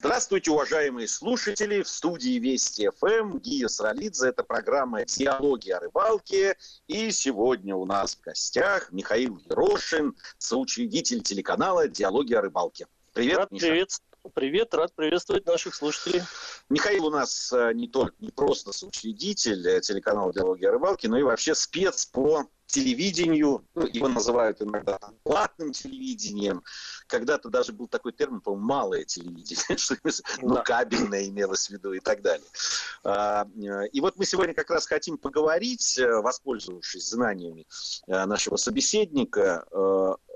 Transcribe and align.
Здравствуйте, 0.00 0.52
уважаемые 0.52 1.08
слушатели. 1.08 1.82
В 1.82 1.88
студии 1.88 2.38
Вести 2.38 2.88
ФМ 2.88 3.38
Гия 3.38 3.66
Сралидзе. 3.66 4.28
Это 4.28 4.44
программа 4.44 5.04
«Диалоги 5.04 5.70
о 5.70 5.80
рыбалке». 5.80 6.56
И 6.86 7.10
сегодня 7.10 7.74
у 7.74 7.84
нас 7.84 8.14
в 8.14 8.20
гостях 8.20 8.92
Михаил 8.92 9.38
Ерошин, 9.50 10.14
соучредитель 10.38 11.20
телеканала 11.22 11.88
«Диалоги 11.88 12.32
о 12.34 12.42
рыбалке». 12.42 12.86
Привет, 13.12 13.38
Рад 13.38 13.50
Миша. 13.50 13.66
Привет, 13.66 13.90
привет, 14.34 14.74
рад 14.74 14.94
приветствовать 14.94 15.46
наших 15.46 15.74
слушателей. 15.74 16.22
Михаил 16.68 17.06
у 17.06 17.10
нас 17.10 17.52
э, 17.52 17.72
не 17.74 17.88
только 17.88 18.14
не 18.20 18.30
просто 18.30 18.72
соучредитель 18.72 19.66
э, 19.66 19.80
телеканала 19.80 20.32
«Диалоги 20.32 20.64
о 20.64 20.72
рыбалке», 20.72 21.08
но 21.08 21.18
и 21.18 21.22
вообще 21.22 21.54
спец 21.54 22.06
по 22.06 22.44
телевидению, 22.66 23.64
ну, 23.74 23.86
его 23.86 24.08
называют 24.08 24.60
иногда 24.60 24.98
там, 24.98 25.14
платным 25.22 25.72
телевидением. 25.72 26.62
Когда-то 27.06 27.48
даже 27.48 27.72
был 27.72 27.88
такой 27.88 28.12
термин, 28.12 28.40
по-моему, 28.40 28.66
малое 28.66 29.04
телевидение, 29.04 29.76
что 29.78 29.96
ну, 30.42 30.62
кабельное 30.62 31.28
имелось 31.28 31.68
в 31.68 31.70
виду 31.70 31.92
и 31.92 32.00
так 32.00 32.20
далее. 32.20 32.46
А, 33.04 33.46
э, 33.46 33.88
и 33.88 34.00
вот 34.00 34.16
мы 34.16 34.26
сегодня 34.26 34.54
как 34.54 34.70
раз 34.70 34.86
хотим 34.86 35.16
поговорить, 35.16 35.98
воспользовавшись 35.98 37.08
знаниями 37.08 37.66
нашего 38.06 38.56
собеседника, 38.56 39.66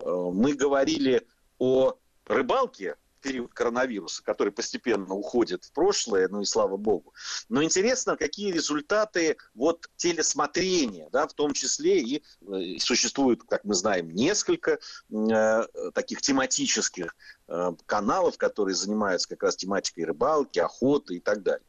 мы 0.04 0.54
говорили 0.54 1.26
о 1.58 1.96
рыбалке 2.26 2.96
период 3.22 3.54
коронавируса, 3.54 4.22
который 4.22 4.52
постепенно 4.52 5.14
уходит 5.14 5.64
в 5.64 5.72
прошлое, 5.72 6.28
ну 6.28 6.42
и 6.42 6.44
слава 6.44 6.76
богу. 6.76 7.14
Но 7.48 7.62
интересно, 7.62 8.16
какие 8.16 8.52
результаты 8.52 9.36
вот 9.54 9.88
телесмотрения, 9.96 11.08
да, 11.10 11.26
в 11.26 11.32
том 11.32 11.54
числе 11.54 12.00
и 12.00 12.22
э, 12.42 12.78
существует, 12.78 13.42
как 13.48 13.64
мы 13.64 13.74
знаем, 13.74 14.10
несколько 14.10 14.78
э, 15.10 15.62
таких 15.94 16.20
тематических 16.20 17.16
э, 17.48 17.72
каналов, 17.86 18.36
которые 18.36 18.74
занимаются 18.74 19.28
как 19.28 19.42
раз 19.44 19.56
тематикой 19.56 20.04
рыбалки, 20.04 20.58
охоты 20.58 21.16
и 21.16 21.20
так 21.20 21.42
далее. 21.42 21.66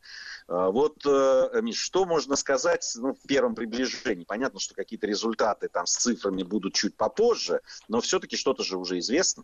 Э, 0.48 0.70
вот, 0.72 1.06
э, 1.06 1.62
что 1.74 2.06
можно 2.06 2.36
сказать 2.36 2.92
ну, 2.96 3.14
в 3.14 3.28
первом 3.28 3.56
приближении? 3.56 4.26
Понятно, 4.26 4.60
что 4.60 4.76
какие-то 4.76 5.08
результаты 5.08 5.70
там 5.70 5.86
с 5.86 5.96
цифрами 5.96 6.44
будут 6.44 6.74
чуть 6.74 6.96
попозже, 6.96 7.62
но 7.88 8.02
все-таки 8.02 8.36
что-то 8.36 8.64
же 8.64 8.78
уже 8.78 9.00
известно. 9.00 9.44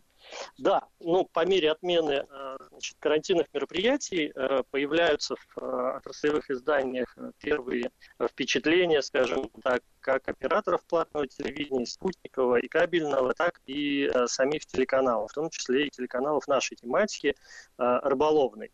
Да, 0.58 0.84
ну, 1.00 1.26
по 1.26 1.46
мере 1.46 1.72
отмены 1.72 2.26
э, 2.30 2.58
значит, 2.70 2.98
карантинных 3.00 3.48
мероприятий 3.54 4.32
э, 4.34 4.64
появляются 4.70 5.36
в 5.36 5.98
отраслевых 5.98 6.50
изданиях 6.50 7.16
первые 7.40 7.92
впечатления, 8.30 9.02
скажем 9.02 9.50
так, 9.64 9.82
как 10.00 10.28
операторов 10.28 10.84
платного 10.86 11.28
телевидения, 11.28 11.86
спутникового 11.86 12.58
и 12.58 12.68
кабельного, 12.68 13.34
так 13.34 13.62
и 13.66 14.10
самих 14.28 14.66
телеканалов, 14.66 15.32
в 15.32 15.34
том 15.34 15.50
числе 15.50 15.88
и 15.88 15.90
телеканалов 15.90 16.48
нашей 16.48 16.78
тематики 16.78 17.36
рыболовной. 17.78 18.72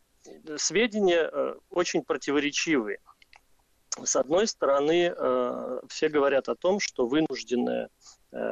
Сведения 0.58 1.56
очень 1.70 2.04
противоречивые. 2.04 3.00
С 4.04 4.16
одной 4.16 4.48
стороны, 4.48 5.14
все 5.88 6.10
говорят 6.10 6.50
о 6.50 6.56
том, 6.56 6.80
что 6.80 7.08
вынужденное 7.08 7.90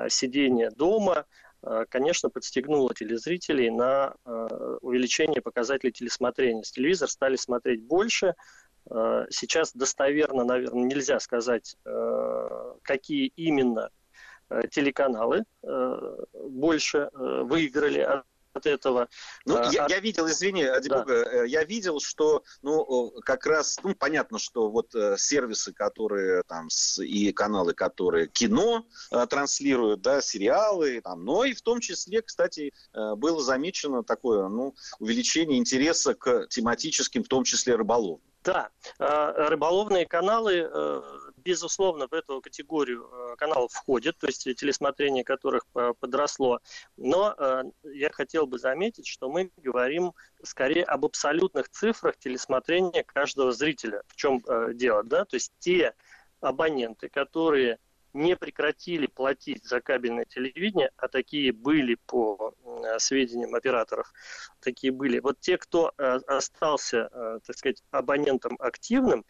сидение 0.07 0.69
дома– 0.71 1.25
Э, 1.63 1.85
конечно, 1.89 2.29
подстегнуло 2.29 2.93
телезрителей 2.93 3.69
на 3.69 4.13
э, 4.25 4.77
увеличение 4.81 5.41
показателей 5.41 5.91
телесмотрения. 5.91 6.63
С 6.63 6.71
телевизор 6.71 7.09
стали 7.09 7.35
смотреть 7.37 7.83
больше. 7.83 8.35
Э, 8.89 9.25
сейчас 9.29 9.73
достоверно, 9.73 10.43
наверное, 10.43 10.85
нельзя 10.85 11.19
сказать, 11.19 11.75
какие 12.81 13.27
именно 13.35 13.89
телеканалы 14.71 15.45
больше 16.33 17.09
выиграли 17.13 17.99
от 17.99 18.25
от 18.53 18.65
этого. 18.65 19.09
Ну, 19.45 19.57
а, 19.57 19.69
я, 19.71 19.87
я 19.89 19.99
видел, 19.99 20.27
извини, 20.27 20.63
Адибуга, 20.63 21.25
да. 21.25 21.43
Э, 21.43 21.47
я 21.47 21.63
видел, 21.63 21.99
что, 21.99 22.43
ну, 22.61 23.11
как 23.25 23.45
раз, 23.45 23.79
ну, 23.83 23.95
понятно, 23.95 24.39
что 24.39 24.69
вот 24.69 24.93
э, 24.95 25.15
сервисы, 25.17 25.73
которые 25.73 26.43
там, 26.43 26.69
с, 26.69 27.03
и 27.03 27.31
каналы, 27.31 27.73
которые 27.73 28.27
кино 28.27 28.85
э, 29.11 29.25
транслируют, 29.27 30.01
да, 30.01 30.21
сериалы, 30.21 31.01
там, 31.01 31.25
но 31.25 31.45
и 31.45 31.53
в 31.53 31.61
том 31.61 31.79
числе, 31.79 32.21
кстати, 32.21 32.73
было 32.93 33.41
замечено 33.41 34.03
такое, 34.03 34.47
ну, 34.47 34.75
увеличение 34.99 35.57
интереса 35.57 36.13
к 36.13 36.47
тематическим, 36.47 37.23
в 37.23 37.27
том 37.27 37.43
числе 37.43 37.75
рыболовным. 37.75 38.21
Да, 38.43 38.69
рыболовные 38.99 40.05
каналы, 40.05 40.69
безусловно, 41.43 42.07
в 42.07 42.13
эту 42.13 42.41
категорию 42.41 43.09
э, 43.11 43.35
каналов 43.37 43.71
входят, 43.71 44.17
то 44.17 44.27
есть 44.27 44.43
телесмотрение 44.43 45.23
которых 45.23 45.65
подросло. 45.99 46.59
Но 46.97 47.35
я 47.83 48.09
хотел 48.11 48.45
бы 48.45 48.59
заметить, 48.59 49.07
что 49.07 49.29
мы 49.29 49.51
говорим 49.57 50.13
скорее 50.43 50.83
об 50.83 51.05
абсолютных 51.05 51.69
цифрах 51.69 52.17
телесмотрения 52.17 53.03
каждого 53.03 53.51
зрителя. 53.51 54.03
В 54.07 54.15
чем 54.15 54.43
дело, 54.73 55.03
да? 55.03 55.25
То 55.25 55.35
есть 55.35 55.51
те 55.59 55.93
абоненты, 56.41 57.09
которые 57.09 57.79
не 58.13 58.35
прекратили 58.35 59.07
платить 59.07 59.63
за 59.65 59.81
кабельное 59.81 60.25
телевидение, 60.25 60.91
а 60.97 61.07
такие 61.07 61.51
были 61.51 61.95
по 62.05 62.53
сведениям 62.99 63.55
операторов, 63.55 64.13
такие 64.59 64.91
были. 64.91 65.19
Вот 65.19 65.39
те, 65.39 65.57
кто 65.57 65.91
э, 65.97 66.03
остался, 66.27 67.09
э, 67.11 67.39
так 67.45 67.57
сказать, 67.57 67.83
абонентом 67.91 68.55
активным 68.59 69.25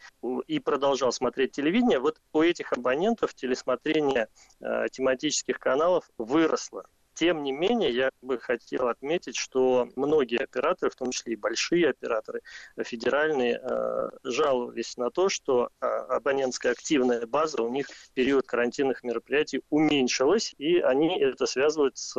и 0.46 0.58
продолжал 0.58 1.12
смотреть 1.12 1.52
телевидение, 1.52 1.98
вот 1.98 2.20
у 2.32 2.42
этих 2.42 2.72
абонентов 2.72 3.34
телесмотрение 3.34 4.28
э, 4.60 4.86
тематических 4.90 5.58
каналов 5.58 6.08
выросло. 6.18 6.84
Тем 7.14 7.44
не 7.44 7.52
менее, 7.52 7.90
я 7.94 8.10
бы 8.22 8.38
хотел 8.38 8.88
отметить, 8.88 9.36
что 9.36 9.88
многие 9.94 10.42
операторы, 10.42 10.90
в 10.90 10.96
том 10.96 11.12
числе 11.12 11.34
и 11.34 11.36
большие 11.36 11.90
операторы, 11.90 12.42
федеральные, 12.82 13.60
э, 13.62 14.10
жаловались 14.24 14.96
на 14.96 15.10
то, 15.10 15.28
что 15.28 15.68
э, 15.80 15.86
абонентская 15.86 16.72
активная 16.72 17.26
база 17.26 17.62
у 17.62 17.68
них 17.68 17.86
в 17.88 18.10
период 18.10 18.46
карантинных 18.46 19.04
мероприятий 19.04 19.62
уменьшилась, 19.70 20.54
и 20.58 20.78
они 20.80 21.20
это 21.20 21.46
связывают 21.46 21.96
с 21.96 22.14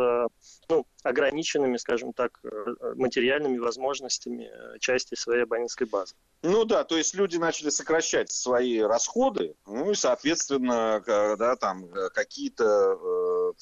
ну, 0.70 0.88
ограниченными, 1.04 1.76
скажем 1.76 2.14
так, 2.14 2.40
э, 2.44 2.94
материальными 2.96 3.58
возможностями 3.58 4.50
части 4.80 5.16
своей 5.16 5.44
абонентской 5.44 5.88
базы. 5.88 6.16
Ну 6.42 6.64
да, 6.64 6.86
то 6.86 6.96
есть 6.96 7.16
люди 7.16 7.38
начали 7.38 7.70
сокращать 7.70 8.32
свои 8.32 8.80
расходы, 8.80 9.56
ну 9.66 9.92
и, 9.92 9.96
соответственно, 9.96 11.04
да, 11.06 11.56
там 11.56 11.90
какие-то, 12.14 13.54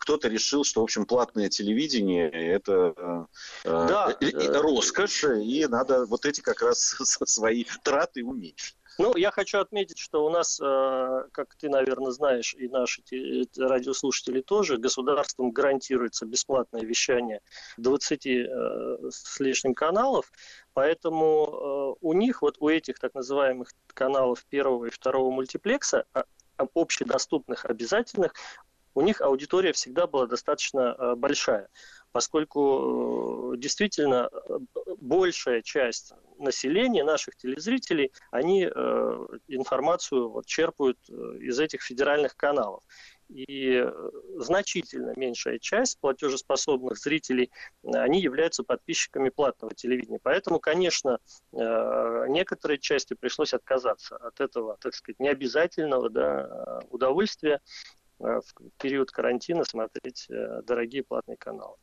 кто-то 0.00 0.28
решил, 0.28 0.63
что, 0.64 0.80
в 0.80 0.84
общем, 0.84 1.06
платное 1.06 1.48
телевидение– 1.48 2.28
это 2.32 2.94
э, 2.96 3.26
да. 3.64 4.16
э, 4.20 4.60
роскошь, 4.60 5.24
и 5.24 5.66
надо 5.66 6.06
вот 6.06 6.26
эти 6.26 6.40
как 6.40 6.62
раз 6.62 6.80
свои 7.26 7.64
траты 7.82 8.24
уменьшить. 8.24 8.76
Ну, 8.96 9.16
я 9.16 9.32
хочу 9.32 9.58
отметить, 9.58 9.98
что 9.98 10.24
у 10.24 10.30
нас, 10.30 10.60
э, 10.60 11.24
как 11.32 11.56
ты, 11.56 11.68
наверное, 11.68 12.12
знаешь, 12.12 12.54
и 12.54 12.68
наши 12.68 13.02
радиослушатели 13.56 14.40
тоже, 14.40 14.78
государством 14.78 15.50
гарантируется 15.50 16.26
бесплатное 16.26 16.82
вещание 16.82 17.40
20 17.76 18.26
э, 18.26 18.46
с 19.10 19.40
лишним 19.40 19.74
каналов, 19.74 20.30
поэтому 20.74 21.96
у 22.00 22.12
них, 22.12 22.42
вот 22.42 22.56
у 22.60 22.68
этих 22.68 22.98
так 22.98 23.14
называемых 23.14 23.70
каналов 23.88 24.44
первого 24.46 24.86
и 24.86 24.90
второго 24.90 25.30
мультиплекса, 25.30 26.04
а, 26.12 26.24
общедоступных, 26.74 27.64
обязательных, 27.64 28.34
у 28.94 29.00
них 29.00 29.20
аудитория 29.20 29.72
всегда 29.72 30.06
была 30.06 30.26
достаточно 30.26 30.94
э, 30.96 31.14
большая, 31.16 31.68
поскольку 32.12 33.54
э, 33.54 33.56
действительно 33.58 34.30
э, 34.32 34.58
большая 35.00 35.62
часть 35.62 36.12
населения, 36.38 37.04
наших 37.04 37.36
телезрителей, 37.36 38.10
они 38.32 38.64
информацию 39.46 40.42
черпают 40.46 40.98
из 41.08 41.60
этих 41.60 41.82
федеральных 41.82 42.36
каналов. 42.36 42.82
И 43.28 43.86
значительно 44.38 45.12
меньшая 45.14 45.60
часть 45.60 46.00
платежеспособных 46.00 46.98
зрителей, 46.98 47.52
они 47.84 48.20
являются 48.20 48.64
подписчиками 48.64 49.28
платного 49.28 49.74
телевидения. 49.74 50.18
Поэтому, 50.20 50.58
конечно, 50.58 51.18
некоторые 51.52 52.78
части 52.78 53.14
пришлось 53.14 53.54
отказаться 53.54 54.16
от 54.16 54.40
этого, 54.40 54.76
так 54.80 54.92
сказать, 54.94 55.20
необязательного 55.20 56.10
да, 56.10 56.80
удовольствия 56.90 57.60
в 58.24 58.42
период 58.80 59.10
карантина 59.10 59.64
смотреть 59.64 60.26
э, 60.30 60.62
дорогие 60.62 61.02
платные 61.02 61.36
каналы. 61.36 61.76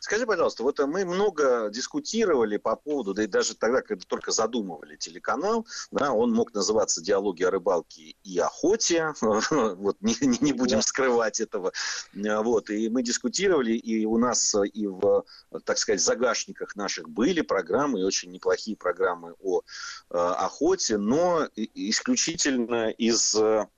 Скажи, 0.00 0.26
пожалуйста, 0.26 0.62
вот 0.62 0.78
мы 0.80 1.04
много 1.04 1.70
дискутировали 1.70 2.56
по 2.56 2.76
поводу, 2.76 3.14
да 3.14 3.24
и 3.24 3.26
даже 3.26 3.54
тогда, 3.54 3.82
когда 3.82 4.04
только 4.06 4.30
задумывали 4.30 4.96
телеканал, 4.96 5.66
да, 5.90 6.12
он 6.12 6.32
мог 6.32 6.54
называться 6.54 7.02
«Диалоги 7.02 7.42
о 7.44 7.50
рыбалке 7.50 8.14
и 8.22 8.38
охоте», 8.38 9.14
вот 9.20 9.96
не, 10.00 10.16
не 10.40 10.52
будем 10.52 10.82
скрывать 10.82 11.40
этого, 11.40 11.72
вот, 12.14 12.70
и 12.70 12.88
мы 12.88 13.02
дискутировали, 13.02 13.72
и 13.72 14.04
у 14.04 14.18
нас 14.18 14.54
и 14.72 14.86
в, 14.86 15.24
так 15.64 15.78
сказать, 15.78 16.00
загашниках 16.00 16.76
наших 16.76 17.08
были 17.08 17.40
программы, 17.40 18.00
и 18.00 18.04
очень 18.04 18.30
неплохие 18.30 18.76
программы 18.76 19.34
о 19.40 19.60
э, 19.60 19.62
охоте, 20.16 20.98
но 20.98 21.48
исключительно 21.54 22.90
из 22.90 23.36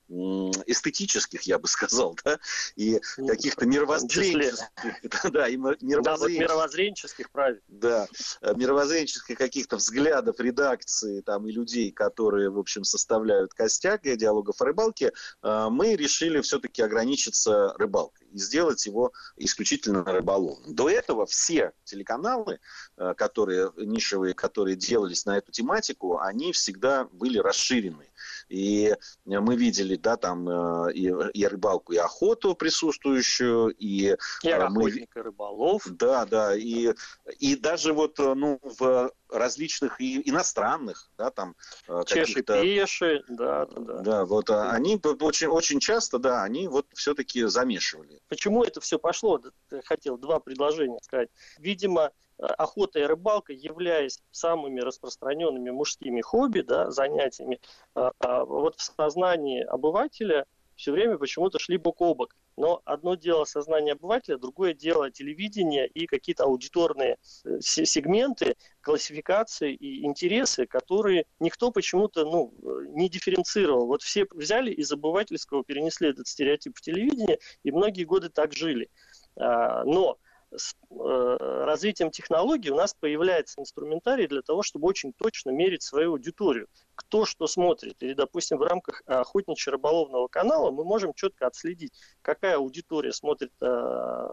эстетических, 0.09 1.43
я 1.43 1.59
бы 1.59 1.67
сказал, 1.67 2.17
да, 2.25 2.39
и 2.75 2.99
каких-то 3.27 3.65
мировоззренческих, 3.65 4.65
да, 5.31 5.47
и 5.47 5.55
мировоззренческих 5.55 6.08
мировоззренческих... 6.09 6.47
Да, 6.47 6.53
вот 6.53 6.57
мировоззренческих 6.57 7.31
правил. 7.31 7.59
Да, 7.67 8.07
э, 8.41 8.53
мировоззренческих 8.55 9.37
каких-то 9.37 9.77
взглядов 9.77 10.39
редакции 10.39 11.21
там 11.21 11.47
и 11.47 11.51
людей, 11.51 11.91
которые, 11.91 12.49
в 12.49 12.59
общем, 12.59 12.83
составляют 12.83 13.53
костяк 13.53 14.01
диалогов 14.03 14.61
о 14.61 14.65
рыбалке, 14.65 15.11
э, 15.41 15.67
мы 15.69 15.95
решили 15.95 16.41
все-таки 16.41 16.81
ограничиться 16.81 17.73
рыбалкой 17.77 18.27
и 18.27 18.37
сделать 18.37 18.85
его 18.85 19.11
исключительно 19.37 20.03
рыболовным. 20.03 20.75
До 20.75 20.89
этого 20.89 21.25
все 21.25 21.73
телеканалы, 21.83 22.59
э, 22.97 23.13
которые 23.15 23.71
нишевые, 23.77 24.33
которые 24.33 24.75
делались 24.75 25.25
на 25.25 25.37
эту 25.37 25.51
тематику, 25.51 26.19
они 26.19 26.51
всегда 26.53 27.05
были 27.11 27.39
расширены. 27.39 28.08
И 28.49 28.93
мы 29.25 29.55
видели, 29.55 29.95
да, 29.95 30.17
там 30.17 30.49
и, 30.89 31.11
и 31.33 31.45
рыбалку, 31.45 31.93
и 31.93 31.97
охоту 31.97 32.55
присутствующую, 32.55 33.69
и... 33.77 34.15
И 34.43 34.53
мы... 34.69 34.89
и 34.89 35.07
рыболов. 35.13 35.83
Да, 35.85 36.25
да, 36.25 36.55
и, 36.55 36.93
и 37.39 37.55
даже 37.55 37.93
вот, 37.93 38.17
ну, 38.17 38.59
в 38.63 39.11
различных 39.29 39.99
и 40.01 40.27
иностранных, 40.29 41.09
да, 41.17 41.29
там 41.29 41.55
э, 41.87 42.03
Чеши, 42.05 42.41
пеши, 42.41 43.23
да, 43.27 43.65
да, 43.65 43.81
да. 43.81 44.01
Да, 44.01 44.25
вот 44.25 44.49
а 44.49 44.71
они 44.71 44.99
очень, 45.21 45.47
очень 45.47 45.79
часто, 45.79 46.19
да, 46.19 46.43
они 46.43 46.67
вот 46.67 46.87
все-таки 46.93 47.43
замешивали. 47.45 48.19
Почему 48.27 48.63
это 48.63 48.81
все 48.81 48.97
пошло? 48.99 49.41
Хотел 49.85 50.17
два 50.17 50.39
предложения 50.39 50.99
сказать. 51.01 51.29
Видимо, 51.57 52.11
э, 52.37 52.45
охота 52.45 52.99
и 52.99 53.03
рыбалка, 53.03 53.53
являясь 53.53 54.19
самыми 54.31 54.81
распространенными 54.81 55.69
мужскими 55.69 56.21
хобби, 56.21 56.61
да, 56.61 56.91
занятиями, 56.91 57.59
а 57.95 58.45
вот 58.45 58.75
в 58.77 58.81
сознании 58.81 59.63
обывателя 59.63 60.45
все 60.75 60.91
время 60.93 61.17
почему-то 61.17 61.59
шли 61.59 61.77
бок 61.77 62.01
о 62.01 62.15
бок. 62.15 62.35
Но 62.59 62.81
одно 62.83 63.15
дело 63.15 63.45
сознание 63.45 63.93
обывателя, 63.93 64.37
другое 64.37 64.73
дело 64.73 65.09
телевидение 65.09 65.87
и 65.87 66.05
какие-то 66.07 66.43
аудиторные 66.43 67.15
э, 67.45 67.61
сегменты, 67.61 68.55
классификации 68.81 69.73
и 69.73 70.05
интересы, 70.05 70.65
которые 70.65 71.23
никто 71.39 71.71
почему-то 71.71 72.25
ну, 72.25 72.53
не 72.89 73.07
дифференцировал. 73.07 73.87
Вот 73.87 74.01
все 74.01 74.25
взяли 74.31 74.71
из 74.71 74.91
обывательского, 74.91 75.63
перенесли 75.63 76.09
этот 76.09 76.27
стереотип 76.27 76.75
в 76.75 76.81
телевидение, 76.81 77.39
и 77.63 77.71
многие 77.71 78.03
годы 78.03 78.27
так 78.27 78.51
жили. 78.51 78.89
А, 79.37 79.85
но 79.85 80.17
с 80.53 80.75
э, 80.89 81.37
развитием 81.65 82.11
технологий 82.11 82.71
у 82.71 82.75
нас 82.75 82.93
появляется 82.93 83.61
инструментарий 83.61 84.27
для 84.27 84.41
того, 84.41 84.63
чтобы 84.63 84.87
очень 84.87 85.13
точно 85.13 85.51
мерить 85.51 85.83
свою 85.83 86.11
аудиторию. 86.11 86.67
Кто 87.09 87.25
что 87.25 87.47
смотрит. 87.47 88.03
Или, 88.03 88.13
допустим, 88.13 88.59
в 88.59 88.61
рамках 88.61 89.01
охотничьего 89.07 89.73
рыболовного 89.73 90.27
канала 90.27 90.69
мы 90.69 90.83
можем 90.83 91.15
четко 91.15 91.47
отследить, 91.47 91.91
какая 92.21 92.57
аудитория 92.57 93.11
смотрит 93.11 93.51
э, 93.61 94.27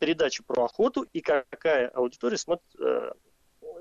передачи 0.00 0.42
про 0.42 0.64
охоту 0.64 1.02
и 1.12 1.20
какая 1.20 1.86
аудитория 1.88 2.36
смотрит 2.36 2.66
э, 2.80 3.12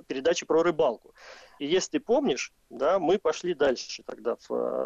передачи 0.06 0.46
про 0.46 0.62
рыбалку. 0.62 1.16
И 1.58 1.66
если 1.66 1.98
помнишь, 1.98 2.54
да, 2.70 3.00
мы 3.00 3.18
пошли 3.18 3.56
дальше 3.56 4.04
тогда, 4.04 4.38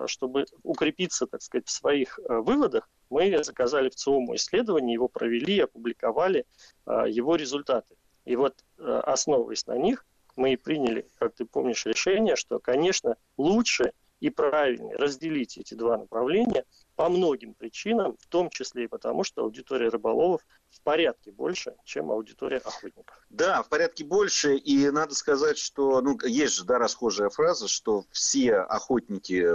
чтобы 0.07 0.45
укрепиться, 0.63 1.27
так 1.27 1.41
сказать, 1.41 1.67
в 1.67 1.71
своих 1.71 2.17
выводах, 2.29 2.89
мы 3.09 3.44
заказали 3.44 3.89
в 3.89 3.95
ЦИОМу 3.95 4.35
исследование, 4.35 4.94
его 4.94 5.09
провели, 5.09 5.59
опубликовали 5.59 6.45
а, 6.85 7.07
его 7.07 7.35
результаты. 7.35 7.97
И 8.23 8.38
вот, 8.38 8.63
а, 8.77 9.01
основываясь 9.01 9.67
на 9.67 9.77
них, 9.77 10.06
мы 10.39 10.53
и 10.53 10.57
приняли, 10.57 11.06
как 11.19 11.36
ты 11.36 11.45
помнишь, 11.45 11.86
решение, 11.86 12.36
что, 12.36 12.59
конечно, 12.59 13.18
лучше 13.38 13.91
и 14.19 14.30
правильнее 14.30 14.95
разделить 14.95 15.57
эти 15.57 15.74
два 15.75 15.97
направления 15.97 16.65
по 17.00 17.07
многим 17.07 17.54
причинам, 17.54 18.18
в 18.19 18.28
том 18.28 18.50
числе 18.50 18.84
и 18.84 18.88
потому, 18.88 19.24
что 19.24 19.44
аудитория 19.44 19.88
рыболовов 19.88 20.42
в 20.69 20.81
порядке 20.81 21.31
больше, 21.31 21.74
чем 21.86 22.12
аудитория 22.12 22.57
охотников. 22.57 23.25
Да, 23.30 23.63
в 23.63 23.69
порядке 23.69 24.04
больше, 24.04 24.57
и 24.57 24.90
надо 24.90 25.16
сказать, 25.16 25.57
что, 25.57 26.01
ну, 26.01 26.18
есть 26.25 26.56
же, 26.56 26.66
да, 26.66 26.78
расхожая 26.78 27.30
фраза, 27.30 27.69
что 27.69 28.04
все 28.12 28.57
охотники 28.57 29.48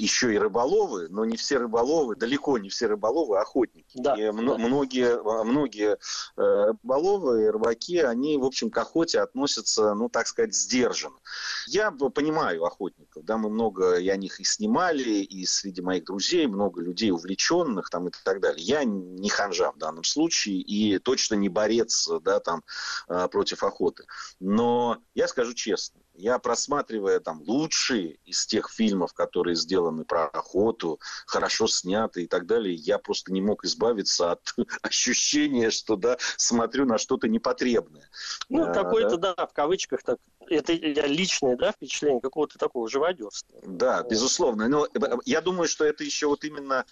еще 0.00 0.32
и 0.32 0.38
рыболовы, 0.38 1.08
но 1.08 1.24
не 1.24 1.36
все 1.36 1.58
рыболовы, 1.58 2.14
далеко 2.14 2.56
не 2.58 2.68
все 2.68 2.86
рыболовы 2.86 3.40
охотники. 3.40 4.00
Да, 4.00 4.14
и 4.14 4.26
да. 4.26 4.32
многие, 4.32 5.20
многие 5.42 5.98
э, 6.36 6.66
рыболовы 6.82 7.46
и 7.46 7.48
рыбаки, 7.48 7.98
они, 7.98 8.38
в 8.38 8.44
общем, 8.44 8.70
к 8.70 8.78
охоте 8.78 9.18
относятся, 9.20 9.94
ну, 9.94 10.08
так 10.08 10.28
сказать, 10.28 10.54
сдержанно. 10.54 11.18
Я 11.66 11.90
понимаю 11.90 12.64
охотников, 12.64 13.24
да, 13.24 13.38
мы 13.38 13.50
много, 13.50 13.96
и 13.96 14.08
о 14.08 14.16
них 14.16 14.38
и 14.38 14.44
снимали, 14.44 15.20
и 15.20 15.44
среди 15.46 15.82
моих 15.82 16.04
друзей 16.04 16.46
много 16.46 16.80
людей 16.80 16.91
увлеченных 17.10 17.90
там 17.90 18.08
и 18.08 18.10
так 18.24 18.40
далее. 18.40 18.64
Я 18.64 18.84
не 18.84 19.28
ханжа 19.28 19.72
в 19.72 19.78
данном 19.78 20.04
случае, 20.04 20.56
и 20.56 20.98
точно 20.98 21.34
не 21.34 21.48
борец 21.48 22.08
да, 22.22 22.40
там, 22.40 22.62
а, 23.08 23.28
против 23.28 23.62
охоты. 23.62 24.04
Но 24.40 24.98
я 25.14 25.28
скажу 25.28 25.54
честно, 25.54 26.00
я 26.14 26.38
просматривая 26.38 27.20
там 27.20 27.42
лучшие 27.42 28.18
из 28.24 28.46
тех 28.46 28.70
фильмов, 28.70 29.12
которые 29.12 29.56
сделаны 29.56 30.04
про 30.04 30.26
охоту, 30.26 31.00
хорошо 31.26 31.66
сняты 31.66 32.24
и 32.24 32.26
так 32.26 32.46
далее, 32.46 32.74
я 32.74 32.98
просто 32.98 33.32
не 33.32 33.40
мог 33.40 33.64
избавиться 33.64 34.32
от 34.32 34.54
ощущения, 34.82 35.70
что 35.70 35.96
да, 35.96 36.16
смотрю 36.36 36.86
на 36.86 36.98
что-то 36.98 37.28
непотребное. 37.28 38.08
Ну, 38.48 38.64
а, 38.64 38.72
какое-то, 38.72 39.16
да? 39.16 39.34
да, 39.34 39.46
в 39.46 39.52
кавычках, 39.52 40.02
так, 40.02 40.18
это 40.48 40.72
личное, 40.72 41.56
да, 41.56 41.72
впечатление 41.72 42.20
какого-то 42.20 42.58
такого 42.58 42.88
живодерства. 42.88 43.58
Да, 43.62 44.02
безусловно. 44.02 44.68
Но 44.68 44.86
э, 44.86 45.16
я 45.24 45.40
думаю, 45.40 45.68
что 45.68 45.84
это 45.84 46.04
еще 46.04 46.26
вот 46.26 46.44
именно 46.44 46.84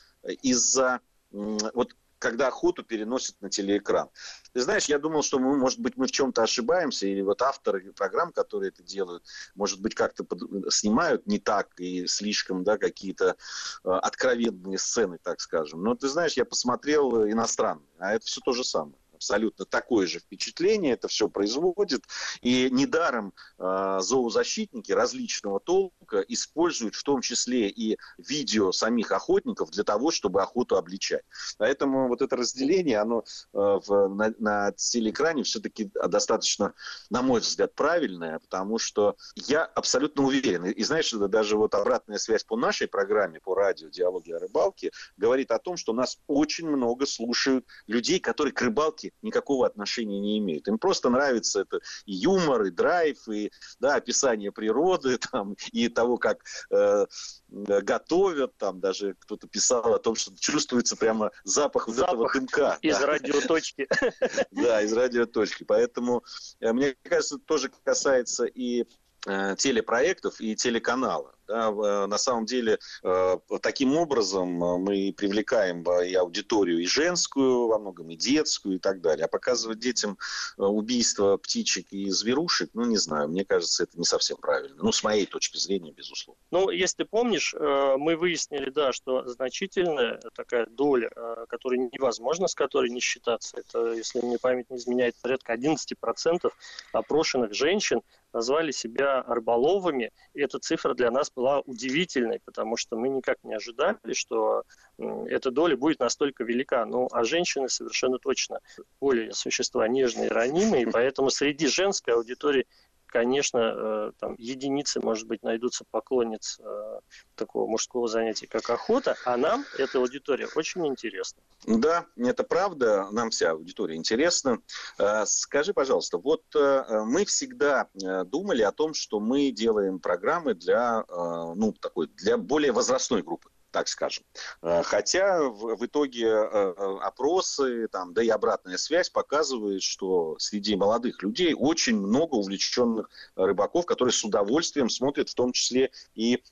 из-за 0.43 1.01
вот 1.33 1.95
когда 2.21 2.49
охоту 2.49 2.85
переносят 2.85 3.41
на 3.41 3.49
телеэкран. 3.49 4.11
Ты 4.53 4.61
знаешь, 4.61 4.85
я 4.85 4.99
думал, 4.99 5.23
что 5.23 5.39
мы, 5.39 5.57
может 5.57 5.81
быть, 5.81 5.97
мы 5.97 6.07
в 6.07 6.13
чем-то 6.13 6.43
ошибаемся, 6.43 7.07
или 7.07 7.23
вот 7.23 7.43
авторы 7.43 7.93
программ, 7.93 8.31
которые 8.31 8.69
это 8.69 8.83
делают, 8.83 9.25
может 9.55 9.81
быть, 9.81 9.95
как-то 9.95 10.23
под... 10.23 10.41
снимают 10.73 11.27
не 11.27 11.39
так 11.39 11.69
и 11.81 12.07
слишком, 12.07 12.63
да, 12.63 12.77
какие-то 12.79 13.37
э, 13.85 13.91
откровенные 13.91 14.79
сцены, 14.79 15.19
так 15.23 15.41
скажем. 15.41 15.83
Но 15.83 15.95
ты 15.95 16.09
знаешь, 16.09 16.35
я 16.35 16.45
посмотрел 16.45 17.27
иностранные, 17.27 17.89
а 17.99 18.13
это 18.13 18.27
все 18.27 18.41
то 18.45 18.53
же 18.53 18.65
самое 18.65 19.00
абсолютно 19.21 19.67
такое 19.67 20.07
же 20.07 20.19
впечатление 20.19 20.95
это 20.95 21.07
все 21.07 21.29
производит. 21.29 22.05
И 22.41 22.71
недаром 22.71 23.35
э, 23.59 23.99
зоозащитники 24.01 24.93
различного 24.93 25.61
толка 25.61 26.21
используют 26.27 26.95
в 26.95 27.03
том 27.03 27.21
числе 27.21 27.69
и 27.69 27.99
видео 28.17 28.73
самих 28.73 29.13
охотников 29.13 29.71
для 29.73 29.85
того, 29.85 30.11
чтобы 30.11 30.41
охоту 30.41 30.77
обличать. 30.77 31.25
Поэтому 31.59 32.09
вот 32.09 32.23
это 32.23 32.35
разделение, 32.35 32.99
оно 32.99 33.21
э, 33.21 33.23
в, 33.53 34.09
на, 34.09 34.35
на 34.39 34.73
телеэкране 34.73 35.43
все-таки 35.43 35.91
достаточно, 36.09 36.73
на 37.11 37.21
мой 37.21 37.41
взгляд, 37.41 37.75
правильное, 37.75 38.39
потому 38.39 38.79
что 38.79 39.17
я 39.35 39.67
абсолютно 39.67 40.25
уверен. 40.25 40.65
И, 40.65 40.71
и 40.71 40.83
знаешь, 40.83 41.13
даже 41.13 41.59
вот 41.59 41.75
обратная 41.75 42.17
связь 42.17 42.45
по 42.45 42.57
нашей 42.57 42.89
программе, 42.89 43.39
по 43.39 43.55
радио 43.55 43.91
«Диалоги 43.91 44.33
о 44.33 44.39
рыбалке» 44.39 44.93
говорит 45.19 45.51
о 45.51 45.59
том, 45.59 45.77
что 45.77 45.93
нас 45.93 46.19
очень 46.27 46.67
много 46.67 47.05
слушают 47.05 47.67
людей, 47.87 48.19
которые 48.19 48.55
к 48.55 48.63
рыбалке 48.63 49.10
никакого 49.23 49.67
отношения 49.67 50.21
не 50.21 50.39
имеют. 50.39 50.69
Им 50.69 50.79
просто 50.79 51.11
нравится 51.11 51.61
это 51.61 51.81
и 52.05 52.13
юмор, 52.13 52.65
и 52.65 52.71
драйв, 52.71 53.29
и 53.29 53.51
да, 53.79 53.97
описание 53.97 54.53
природы, 54.53 55.19
там, 55.33 55.57
и 55.73 55.89
того, 55.89 56.19
как 56.19 56.45
э, 56.71 57.07
готовят, 57.49 58.57
там 58.57 58.81
даже 58.81 59.15
кто-то 59.21 59.49
писал 59.49 59.95
о 59.95 59.99
том, 59.99 60.15
что 60.15 60.33
чувствуется 60.39 60.97
прямо 60.97 61.31
запах, 61.45 61.89
вот 61.89 61.99
этого 61.99 62.31
дымка. 62.33 62.79
Из 62.83 62.99
да. 62.99 63.07
радиоточки. 63.07 63.89
Да, 64.51 64.83
из 64.83 64.93
радиоточки. 64.93 65.65
Поэтому, 65.65 66.25
э, 66.61 66.73
мне 66.73 66.95
кажется, 67.03 67.39
тоже 67.39 67.71
касается 67.85 68.45
и 68.45 68.87
э, 69.27 69.57
телепроектов, 69.57 70.41
и 70.41 70.57
телеканала. 70.57 71.35
Э, 71.51 72.07
на 72.07 72.19
самом 72.19 72.47
деле 72.47 72.79
э, 73.03 73.39
таким 73.61 73.97
образом 73.97 74.63
э, 74.63 74.79
мы 74.79 75.15
привлекаем 75.17 75.83
и 76.03 76.15
аудиторию 76.15 76.81
и 76.81 76.87
женскую, 76.87 77.67
во 77.67 77.79
многом 77.79 78.11
и 78.11 78.17
детскую 78.17 78.77
и 78.77 78.79
так 78.79 79.01
далее. 79.01 79.25
А 79.25 79.29
показывать 79.29 79.79
детям 79.79 80.19
убийство 80.57 81.37
птичек 81.37 81.87
и 81.91 82.11
зверушек, 82.11 82.71
ну 82.75 82.85
не 82.85 82.97
знаю, 82.97 83.29
мне 83.29 83.45
кажется, 83.45 83.85
это 83.85 83.99
не 83.99 84.05
совсем 84.05 84.37
правильно. 84.37 84.77
Ну, 84.83 84.93
с 84.93 85.03
моей 85.03 85.27
точки 85.27 85.57
зрения, 85.57 85.93
безусловно. 85.93 86.41
Ну, 86.51 86.71
если 86.71 87.05
помнишь, 87.05 87.55
мы 87.55 88.17
выяснили, 88.17 88.71
да, 88.71 88.93
что 88.93 89.27
значительная 89.27 90.21
такая 90.35 90.67
доля, 90.67 91.11
которая 91.49 91.81
невозможно, 91.93 92.47
с 92.47 92.55
которой 92.55 92.91
не 92.91 93.01
считаться, 93.01 93.59
это, 93.59 93.93
если 93.93 94.21
мне 94.21 94.39
память 94.39 94.71
не 94.71 94.77
изменяет, 94.77 95.17
порядка 95.21 95.55
11% 95.55 96.51
опрошенных 96.93 97.55
женщин 97.55 98.03
назвали 98.33 98.71
себя 98.71 99.23
рыболовами, 99.27 100.13
и 100.35 100.41
эта 100.41 100.59
цифра 100.59 100.95
для 100.95 101.11
нас 101.11 101.31
была 101.41 101.61
удивительной, 101.61 102.39
потому 102.45 102.77
что 102.77 102.97
мы 102.97 103.09
никак 103.09 103.39
не 103.45 103.55
ожидали, 103.55 104.13
что 104.13 104.65
эта 104.99 105.51
доля 105.51 105.75
будет 105.75 105.99
настолько 105.99 106.45
велика. 106.45 106.85
Ну, 106.85 107.09
а 107.13 107.25
женщины 107.25 107.71
совершенно 107.71 108.19
точно 108.19 108.61
более 109.01 109.33
существа 109.33 109.89
нежные 109.89 110.27
и 110.27 110.31
ранимые, 110.31 110.87
поэтому 110.87 111.31
среди 111.31 111.67
женской 111.67 112.13
аудитории 112.13 112.67
конечно, 113.11 113.59
э, 113.59 114.13
там 114.19 114.35
единицы, 114.39 115.01
может 115.01 115.27
быть, 115.27 115.43
найдутся 115.43 115.85
поклонниц 115.91 116.59
э, 116.61 117.01
такого 117.35 117.67
мужского 117.67 118.09
занятия, 118.09 118.47
как 118.47 118.69
охота, 118.71 119.17
а 119.25 119.37
нам 119.37 119.65
эта 119.79 119.99
аудитория 119.99 120.49
очень 120.55 120.87
интересна. 120.87 121.43
Да, 121.67 122.07
это 122.17 122.45
правда, 122.45 123.09
нам 123.11 123.31
вся 123.31 123.51
аудитория 123.51 123.97
интересна. 123.97 124.59
Э, 124.99 125.25
скажи, 125.27 125.75
пожалуйста, 125.75 126.19
вот 126.19 126.43
мы 126.55 127.25
всегда 127.25 127.89
думали 127.95 128.63
о 128.63 128.73
том, 128.73 128.95
что 128.95 129.21
мы 129.21 129.51
делаем 129.51 129.99
программы 129.99 130.55
для, 130.55 131.05
ну, 131.09 131.73
такой, 131.81 132.09
для 132.09 132.37
более 132.37 132.73
возрастной 132.73 133.23
группы 133.23 133.51
так 133.71 133.89
скажем. 133.89 134.25
Э, 134.63 134.83
хотя 134.83 135.43
в, 135.43 135.77
в 135.77 135.87
итоге 135.87 136.27
э, 136.27 136.75
э, 136.77 136.99
опросы, 137.03 137.89
там, 137.89 138.13
да 138.13 138.23
и 138.23 138.29
обратная 138.29 138.77
связь 138.77 139.11
показывает, 139.11 139.83
что 139.83 140.37
среди 140.39 140.77
молодых 140.77 141.23
людей 141.23 141.55
очень 141.55 141.97
много 141.97 142.35
увлеченных 142.35 143.09
рыбаков, 143.37 143.87
которые 143.87 144.13
с 144.13 144.25
удовольствием 144.25 144.89
смотрят 144.89 145.29
в 145.29 145.35
том 145.35 145.53
числе 145.53 145.91
и 146.15 146.43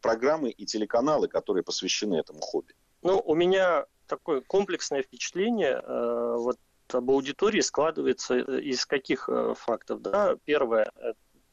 программы 0.00 0.50
и 0.50 0.64
телеканалы, 0.66 1.28
которые 1.28 1.62
посвящены 1.62 2.14
этому 2.16 2.40
хобби. 2.40 2.74
Ну, 3.02 3.20
у 3.24 3.34
меня 3.34 3.86
такое 4.06 4.40
комплексное 4.40 5.02
впечатление 5.02 5.82
вот 5.86 6.58
об 6.92 7.10
аудитории 7.10 7.60
складывается 7.60 8.36
из 8.36 8.84
каких 8.86 9.28
фактов? 9.56 10.02
Да? 10.02 10.36
Первое, 10.44 10.92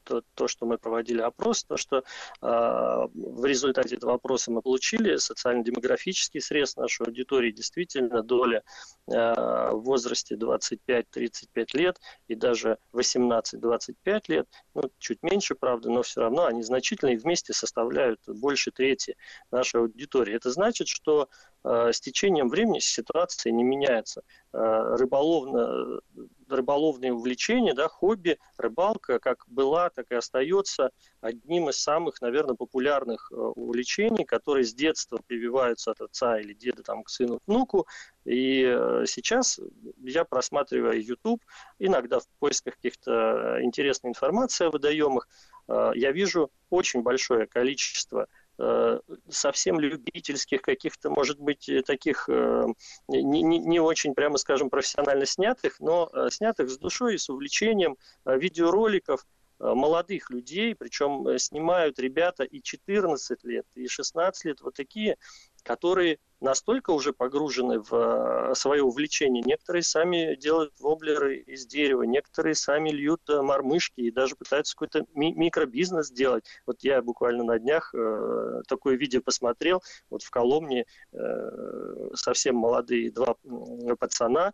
то, 0.09 0.23
то, 0.33 0.47
что 0.47 0.65
мы 0.65 0.79
проводили 0.79 1.21
опрос, 1.21 1.63
то, 1.63 1.77
что 1.77 1.97
э, 1.97 2.01
в 2.41 3.45
результате 3.45 3.95
этого 3.95 4.15
опроса 4.15 4.49
мы 4.51 4.63
получили 4.63 5.17
социально-демографический 5.17 6.41
срез 6.41 6.75
нашей 6.77 7.05
аудитории, 7.05 7.51
действительно 7.51 8.23
доля 8.23 8.63
э, 9.05 9.11
в 9.13 9.81
возрасте 9.83 10.35
25-35 10.35 11.67
лет 11.73 12.01
и 12.27 12.33
даже 12.33 12.79
18-25 12.93 14.21
лет, 14.29 14.47
ну, 14.73 14.89
чуть 14.97 15.21
меньше, 15.21 15.53
правда, 15.53 15.91
но 15.91 16.01
все 16.01 16.21
равно 16.21 16.45
они 16.45 16.63
значительно 16.63 17.09
и 17.09 17.17
вместе 17.17 17.53
составляют 17.53 18.19
больше 18.25 18.71
трети 18.71 19.15
нашей 19.51 19.81
аудитории. 19.81 20.35
Это 20.35 20.49
значит, 20.49 20.87
что 20.87 21.29
э, 21.63 21.91
с 21.93 22.01
течением 22.01 22.49
времени 22.49 22.79
ситуация 22.79 23.51
не 23.51 23.63
меняется. 23.63 24.23
Э, 24.53 24.95
рыболовно, 24.97 25.99
рыболовные 26.55 27.13
увлечения, 27.13 27.73
да, 27.73 27.87
хобби, 27.87 28.37
рыбалка, 28.57 29.19
как 29.19 29.45
была, 29.47 29.89
так 29.89 30.11
и 30.11 30.15
остается 30.15 30.91
одним 31.21 31.69
из 31.69 31.77
самых, 31.77 32.21
наверное, 32.21 32.55
популярных 32.55 33.31
э, 33.31 33.35
увлечений, 33.35 34.25
которые 34.25 34.65
с 34.65 34.73
детства 34.73 35.19
прививаются 35.25 35.91
от 35.91 36.01
отца 36.01 36.39
или 36.39 36.53
деда 36.53 36.83
там, 36.83 37.03
к 37.03 37.09
сыну, 37.09 37.39
внуку. 37.45 37.87
И 38.25 38.63
э, 38.63 39.05
сейчас 39.07 39.59
я 40.03 40.25
просматриваю 40.25 41.03
YouTube, 41.03 41.43
иногда 41.79 42.19
в 42.19 42.27
поисках 42.39 42.75
каких-то 42.75 43.59
интересной 43.61 44.09
информации 44.09 44.65
о 44.67 44.71
водоемах, 44.71 45.27
я 45.93 46.11
вижу 46.11 46.49
очень 46.71 47.03
большое 47.03 47.45
количество 47.45 48.23
Э, 48.23 48.25
совсем 49.29 49.79
любительских, 49.79 50.61
каких-то, 50.61 51.09
может 51.09 51.39
быть, 51.39 51.69
таких 51.85 52.27
э, 52.27 52.65
не, 53.07 53.41
не, 53.41 53.57
не 53.57 53.79
очень, 53.79 54.13
прямо 54.13 54.37
скажем, 54.37 54.69
профессионально 54.69 55.25
снятых, 55.25 55.79
но 55.79 56.09
э, 56.11 56.29
снятых 56.29 56.69
с 56.69 56.77
душой 56.77 57.15
и 57.15 57.17
с 57.17 57.29
увлечением 57.29 57.97
видеороликов 58.25 59.25
молодых 59.59 60.29
людей, 60.29 60.75
причем 60.75 61.37
снимают 61.37 61.99
ребята 61.99 62.43
и 62.43 62.61
14 62.61 63.43
лет, 63.43 63.65
и 63.75 63.87
16 63.87 64.45
лет, 64.45 64.61
вот 64.61 64.73
такие, 64.75 65.17
которые 65.63 66.19
настолько 66.41 66.91
уже 66.91 67.11
погружены 67.13 67.79
в 67.79 67.93
э, 67.93 68.55
свое 68.55 68.81
увлечение. 68.81 69.43
Некоторые 69.45 69.83
сами 69.83 70.35
делают 70.35 70.73
воблеры 70.79 71.37
из 71.37 71.65
дерева, 71.65 72.03
некоторые 72.03 72.55
сами 72.55 72.89
льют 72.91 73.21
э, 73.29 73.41
мормышки 73.41 74.01
и 74.01 74.11
даже 74.11 74.35
пытаются 74.35 74.73
какой-то 74.75 75.05
ми- 75.13 75.33
микробизнес 75.33 76.11
делать. 76.11 76.45
Вот 76.65 76.77
я 76.81 77.01
буквально 77.01 77.43
на 77.43 77.59
днях 77.59 77.93
э, 77.93 78.61
такое 78.67 78.95
видео 78.95 79.21
посмотрел. 79.21 79.83
Вот 80.09 80.23
в 80.23 80.29
Коломне 80.29 80.85
э, 81.11 82.09
совсем 82.15 82.55
молодые 82.55 83.11
два 83.11 83.35
пацана 83.99 84.53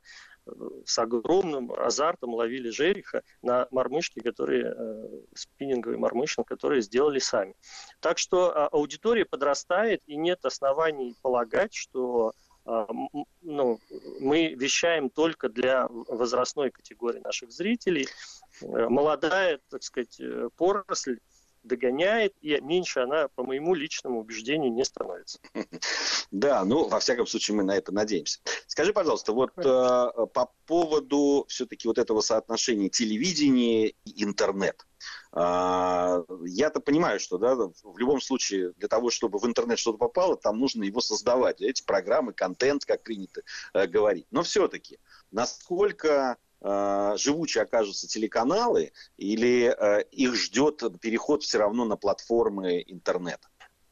с 0.85 0.97
огромным 0.99 1.71
азартом 1.71 2.33
ловили 2.33 2.69
жереха 2.69 3.23
на 3.41 3.67
мормышки, 3.71 4.19
которые, 4.19 4.73
э, 4.75 5.09
спиннинговые 5.33 5.97
мормыши, 5.97 6.43
которые 6.43 6.81
сделали 6.81 7.19
сами. 7.19 7.55
Так 7.99 8.17
что 8.17 8.55
а, 8.55 8.67
аудитория 8.67 9.25
подрастает, 9.25 10.01
и 10.05 10.15
нет 10.15 10.45
оснований 10.45 11.15
полагать, 11.21 11.73
что 11.73 12.33
а, 12.65 12.87
ну, 13.41 13.79
мы 14.19 14.55
вещаем 14.55 15.09
только 15.09 15.49
для 15.49 15.87
возрастной 15.89 16.71
категории 16.71 17.19
наших 17.19 17.51
зрителей. 17.51 18.07
Э, 18.61 18.89
молодая, 18.89 19.59
так 19.69 19.83
сказать, 19.83 20.19
э, 20.19 20.49
поросль 20.57 21.19
догоняет, 21.65 22.33
и 22.41 22.59
меньше 22.61 23.01
она, 23.01 23.27
по 23.35 23.43
моему 23.43 23.73
личному 23.73 24.19
убеждению, 24.19 24.71
не 24.71 24.85
становится. 24.85 25.39
Да, 26.31 26.65
ну, 26.65 26.87
во 26.87 26.99
всяком 26.99 27.27
случае, 27.27 27.55
мы 27.55 27.63
на 27.63 27.77
это 27.77 27.93
надеемся. 27.93 28.39
Скажи, 28.67 28.91
пожалуйста, 28.93 29.31
вот 29.31 29.51
э, 29.57 29.63
по 29.63 30.51
поводу 30.65 31.45
все-таки 31.47 31.87
вот 31.87 31.97
этого 31.97 32.21
соотношения 32.21 32.89
телевидения 32.89 33.89
и 33.89 34.23
интернет. 34.23 34.85
Э, 35.33 36.23
я-то 36.45 36.79
понимаю, 36.79 37.19
что 37.19 37.37
да, 37.37 37.55
в 37.55 37.97
любом 37.97 38.19
случае 38.19 38.73
для 38.73 38.87
того, 38.87 39.11
чтобы 39.11 39.39
в 39.39 39.45
интернет 39.45 39.79
что-то 39.79 39.97
попало, 39.97 40.35
там 40.35 40.59
нужно 40.59 40.83
его 40.83 40.99
создавать. 40.99 41.61
Эти 41.61 41.83
программы, 41.83 42.33
контент, 42.33 42.85
как 42.85 43.03
принято 43.03 43.41
э, 43.73 43.87
говорить. 43.87 44.27
Но 44.31 44.43
все-таки, 44.43 44.99
насколько 45.31 46.37
э, 46.65 47.17
живучие 47.17 47.63
окажутся 47.63 48.07
телеканалы, 48.07 48.91
или 49.17 49.65
э, 49.65 50.03
их 50.11 50.35
ждет 50.35 50.81
переход 50.99 51.43
все 51.43 51.59
равно 51.59 51.85
на 51.85 51.95
платформы 51.95 52.83
интернета? 52.87 53.47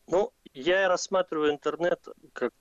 Ну, 0.07 0.31
я 0.53 0.87
рассматриваю 0.87 1.51
интернет 1.51 2.05
как 2.33 2.53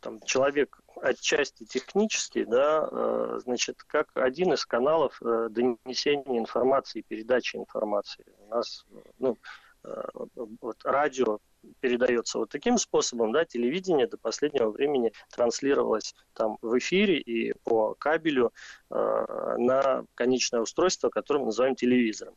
там, 0.00 0.20
человек 0.22 0.80
отчасти 1.00 1.64
технический, 1.64 2.44
да, 2.44 2.88
э, 2.90 3.40
значит, 3.44 3.82
как 3.84 4.08
один 4.14 4.52
из 4.52 4.66
каналов 4.66 5.18
донесения 5.20 6.38
информации, 6.38 7.04
передачи 7.06 7.56
информации. 7.56 8.26
У 8.38 8.48
нас, 8.48 8.84
ну, 9.18 9.38
вот 10.60 10.76
радио 10.84 11.40
передается 11.80 12.38
вот 12.38 12.50
таким 12.50 12.78
способом, 12.78 13.32
да, 13.32 13.44
телевидение 13.44 14.06
до 14.06 14.18
последнего 14.18 14.70
времени 14.70 15.12
транслировалось 15.30 16.14
там 16.34 16.58
в 16.62 16.78
эфире 16.78 17.18
и 17.18 17.52
по 17.64 17.94
кабелю 17.94 18.52
э, 18.90 19.54
на 19.58 20.04
конечное 20.14 20.60
устройство, 20.60 21.08
которое 21.08 21.40
мы 21.40 21.46
называем 21.46 21.74
телевизором. 21.74 22.34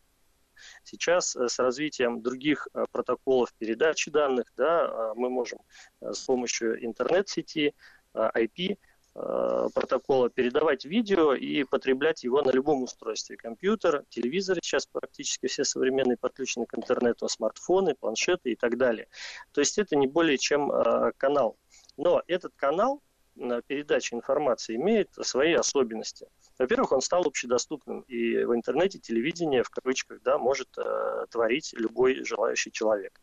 Сейчас 0.84 1.36
э, 1.36 1.48
с 1.48 1.60
развитием 1.60 2.22
других 2.22 2.67
э, 2.74 2.86
протоколов 2.91 3.53
передачи 3.53 4.12
данных, 4.12 4.51
да, 4.55 5.13
мы 5.15 5.29
можем 5.29 5.60
с 6.01 6.20
помощью 6.20 6.84
интернет-сети, 6.86 7.74
IP 8.13 8.72
Э, 8.72 8.75
протокола 9.15 10.29
передавать 10.29 10.84
видео 10.84 11.34
и 11.34 11.63
потреблять 11.63 12.24
его 12.25 12.41
на 12.41 12.51
любом 12.51 12.84
устройстве. 12.84 13.38
Компьютер, 13.38 14.03
телевизор, 14.10 14.57
сейчас 14.62 14.86
практически 14.86 15.48
все 15.48 15.63
современные 15.63 16.17
подключены 16.17 16.65
к 16.65 16.77
интернету, 16.77 17.29
смартфоны, 17.29 17.95
планшеты 17.95 18.51
и 18.51 18.55
так 18.55 18.77
далее. 18.77 19.07
То 19.53 19.62
есть 19.62 19.77
это 19.77 19.95
не 19.95 20.07
более 20.07 20.38
чем 20.38 20.69
э, 20.69 21.13
канал. 21.17 21.57
Но 21.95 22.24
этот 22.27 22.53
канал 22.55 23.01
на 23.36 23.62
передаче 23.62 24.15
информации 24.15 24.75
имеет 24.75 25.10
свои 25.22 25.53
особенности. 25.53 26.27
Во-первых, 26.57 26.91
он 26.91 27.01
стал 27.01 27.25
общедоступным, 27.25 28.01
и 28.01 28.43
в 28.45 28.55
интернете 28.55 29.00
телевидение, 29.00 29.63
в 29.63 29.69
кавычках, 29.69 30.22
да, 30.24 30.38
может 30.38 30.69
э, 30.77 31.25
творить 31.29 31.74
любой 31.74 32.24
желающий 32.24 32.72
человек. 32.72 33.19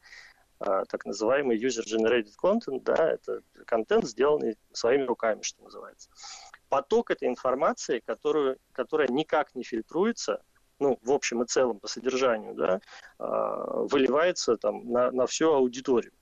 А, 0.64 0.84
так 0.84 1.04
называемый 1.04 1.58
user-generated 1.58 2.34
content, 2.40 2.82
да, 2.82 3.10
это 3.10 3.42
контент, 3.66 4.04
сделанный 4.04 4.56
своими 4.72 5.02
руками, 5.02 5.42
что 5.42 5.62
называется. 5.64 6.08
Поток 6.68 7.10
этой 7.10 7.26
информации, 7.28 7.98
которую, 7.98 8.58
которая 8.70 9.08
никак 9.08 9.54
не 9.56 9.64
фильтруется, 9.64 10.42
ну, 10.78 10.98
в 11.02 11.10
общем 11.10 11.42
и 11.42 11.46
целом 11.46 11.80
по 11.80 11.88
содержанию, 11.88 12.54
да, 12.54 12.80
а, 13.18 13.82
выливается 13.82 14.56
там 14.56 14.88
на, 14.88 15.10
на 15.10 15.26
всю 15.26 15.52
аудиторию. 15.52 16.12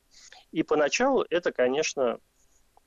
И 0.52 0.62
поначалу 0.62 1.25
это, 1.28 1.52
конечно, 1.52 2.18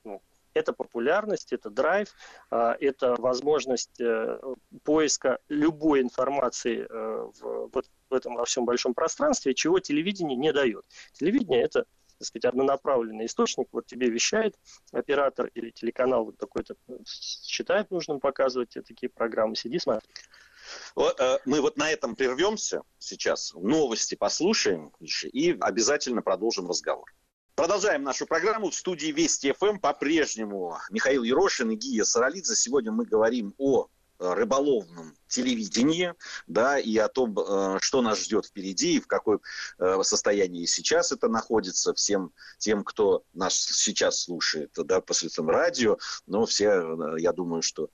ну, 0.02 0.22
это 0.54 0.72
популярность, 0.72 1.52
это 1.52 1.70
драйв, 1.70 2.08
а, 2.50 2.76
это 2.80 3.14
возможность 3.18 4.00
э, 4.00 4.38
поиска 4.84 5.38
любой 5.48 6.00
информации 6.00 6.86
э, 6.88 7.30
в, 7.40 7.70
в 8.10 8.14
этом 8.14 8.34
во 8.34 8.44
всем 8.44 8.64
большом 8.64 8.94
пространстве, 8.94 9.54
чего 9.54 9.80
телевидение 9.80 10.36
не 10.36 10.52
дает. 10.52 10.84
Телевидение 11.12 11.62
это 11.62 11.84
так 12.18 12.28
сказать, 12.28 12.44
однонаправленный 12.44 13.26
источник, 13.26 13.66
вот 13.72 13.86
тебе 13.86 14.08
вещает 14.08 14.54
оператор 14.92 15.50
или 15.54 15.70
телеканал 15.70 16.26
вот 16.26 16.38
такой-то, 16.38 16.76
считает 17.04 17.90
нужным 17.90 18.20
показывать 18.20 18.68
тебе 18.70 18.82
такие 18.82 19.10
программы, 19.10 19.56
сиди, 19.56 19.80
смотри. 19.80 20.08
Э, 20.96 21.38
мы 21.44 21.60
вот 21.60 21.76
на 21.76 21.90
этом 21.90 22.14
прервемся 22.14 22.82
сейчас, 22.98 23.52
новости 23.54 24.14
послушаем 24.14 24.92
еще 25.00 25.28
и 25.28 25.58
обязательно 25.58 26.22
продолжим 26.22 26.68
разговор. 26.68 27.12
Продолжаем 27.56 28.02
нашу 28.02 28.26
программу. 28.26 28.70
В 28.70 28.74
студии 28.74 29.12
Вести 29.12 29.52
ФМ 29.52 29.78
по-прежнему 29.78 30.76
Михаил 30.90 31.22
Ерошин 31.22 31.70
и 31.70 31.76
Гия 31.76 32.02
Саралидзе. 32.02 32.56
Сегодня 32.56 32.90
мы 32.90 33.04
говорим 33.04 33.54
о 33.58 33.86
рыболовном 34.18 35.14
телевидении, 35.28 36.14
да, 36.46 36.78
и 36.78 36.96
о 36.98 37.08
том, 37.08 37.38
э, 37.38 37.78
что 37.80 38.02
нас 38.02 38.20
ждет 38.20 38.46
впереди, 38.46 38.96
и 38.96 39.00
в 39.00 39.06
каком 39.06 39.40
э, 39.78 40.02
состоянии 40.02 40.66
сейчас 40.66 41.12
это 41.12 41.28
находится, 41.28 41.94
всем 41.94 42.32
тем, 42.58 42.84
кто 42.84 43.24
нас 43.32 43.54
сейчас 43.54 44.22
слушает, 44.22 44.70
да, 44.76 45.00
посредством 45.00 45.50
радио, 45.50 45.98
но 46.26 46.46
все, 46.46 46.68
э, 46.68 47.16
я 47.18 47.32
думаю, 47.32 47.62
что 47.62 47.90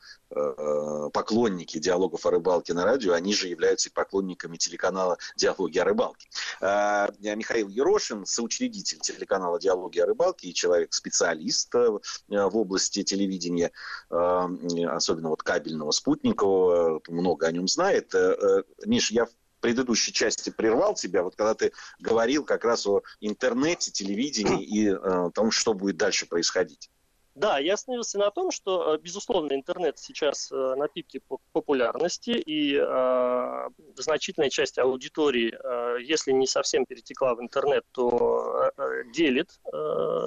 поклонники 1.13 1.79
диалогов 1.79 2.25
о 2.25 2.31
рыбалке 2.31 2.73
на 2.73 2.85
радио, 2.85 3.15
они 3.15 3.35
же 3.35 3.49
являются 3.49 3.91
поклонниками 3.91 4.57
телеканала 4.57 5.19
«Диалоги 5.37 5.79
о 5.79 5.85
рыбалке». 5.85 6.29
Михаил 6.61 7.69
Ерошин, 7.69 8.25
соучредитель 8.27 9.01
телеканала 9.01 9.59
«Диалоги 9.59 9.99
о 9.99 10.07
рыбалке» 10.07 10.49
и 10.49 10.55
человек-специалист 10.55 11.75
в 11.75 12.57
области 12.57 13.03
телевидения, 13.03 13.73
особенно 14.09 15.31
вот 15.31 15.43
кабельного, 15.43 15.91
спутникового, 15.91 17.01
много 17.21 17.47
о 17.47 17.53
нем 17.53 17.69
знает. 17.69 18.15
Э, 18.15 18.37
э, 18.41 18.63
Миш, 18.87 19.11
я 19.11 19.27
в 19.27 19.31
предыдущей 19.61 20.13
части 20.13 20.51
прервал 20.51 20.95
тебя, 20.95 21.23
вот 21.23 21.37
когда 21.37 21.55
ты 21.55 21.73
говорил 21.99 22.45
как 22.45 22.65
раз 22.65 22.87
о 22.87 23.03
интернете, 23.21 23.91
телевидении 23.91 24.65
и 24.65 24.89
э, 24.89 25.31
том, 25.35 25.51
что 25.51 25.75
будет 25.75 25.97
дальше 25.97 26.27
происходить. 26.27 26.91
Да, 27.41 27.59
я 27.59 27.75
остановился 27.75 28.19
на 28.19 28.31
том, 28.31 28.51
что, 28.51 28.99
безусловно, 28.99 29.55
интернет 29.55 29.99
сейчас 29.99 30.51
на 30.51 30.89
пике 30.89 31.21
популярности, 31.53 32.31
и 32.31 32.77
э, 32.77 33.69
значительная 33.97 34.51
часть 34.51 34.79
аудитории, 34.79 35.55
э, 35.55 36.03
если 36.03 36.33
не 36.33 36.47
совсем 36.47 36.85
перетекла 36.87 37.35
в 37.35 37.41
интернет, 37.41 37.85
то 37.93 38.71
э, 38.77 39.05
делит 39.15 39.61
э, 39.65 39.77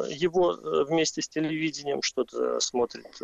его 0.10 0.58
вместе 0.88 1.22
с 1.22 1.28
телевидением, 1.28 2.02
что-то 2.02 2.60
смотрит 2.62 3.22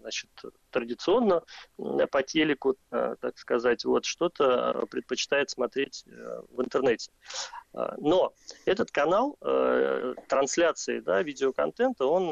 значит, 0.00 0.30
традиционно 0.70 1.42
по 1.76 2.22
телеку, 2.22 2.76
э, 2.90 3.16
так 3.20 3.38
сказать, 3.38 3.84
вот 3.84 4.04
что-то 4.04 4.86
предпочитает 4.90 5.50
смотреть 5.50 6.04
э, 6.06 6.40
в 6.50 6.62
интернете. 6.62 7.10
Но 7.98 8.32
этот 8.64 8.90
канал 8.90 9.36
э, 9.40 10.14
трансляции 10.28 11.00
да, 11.00 11.22
видеоконтента, 11.22 12.06
он 12.06 12.30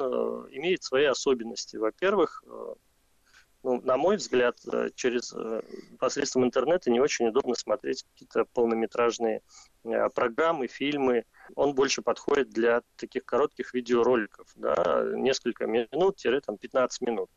имеет 0.51 0.83
свои 0.83 1.05
особенности. 1.05 1.77
Во-первых, 1.77 2.43
ну, 3.67 3.81
на 3.83 3.97
мой 3.97 4.17
взгляд, 4.17 4.57
через 4.95 5.35
посредством 5.99 6.45
интернета 6.45 6.89
не 6.89 7.01
очень 7.01 7.27
удобно 7.27 7.57
смотреть 7.57 8.05
какие-то 8.05 8.45
полнометражные 8.45 9.43
программы, 10.15 10.69
фильмы. 10.69 11.25
Он 11.57 11.75
больше 11.75 12.01
подходит 12.01 12.51
для 12.51 12.83
таких 12.95 13.25
коротких 13.25 13.75
видеороликов, 13.75 14.47
да, 14.55 15.03
несколько 15.17 15.67
минут-15 15.67 16.89
минут. 17.01 17.29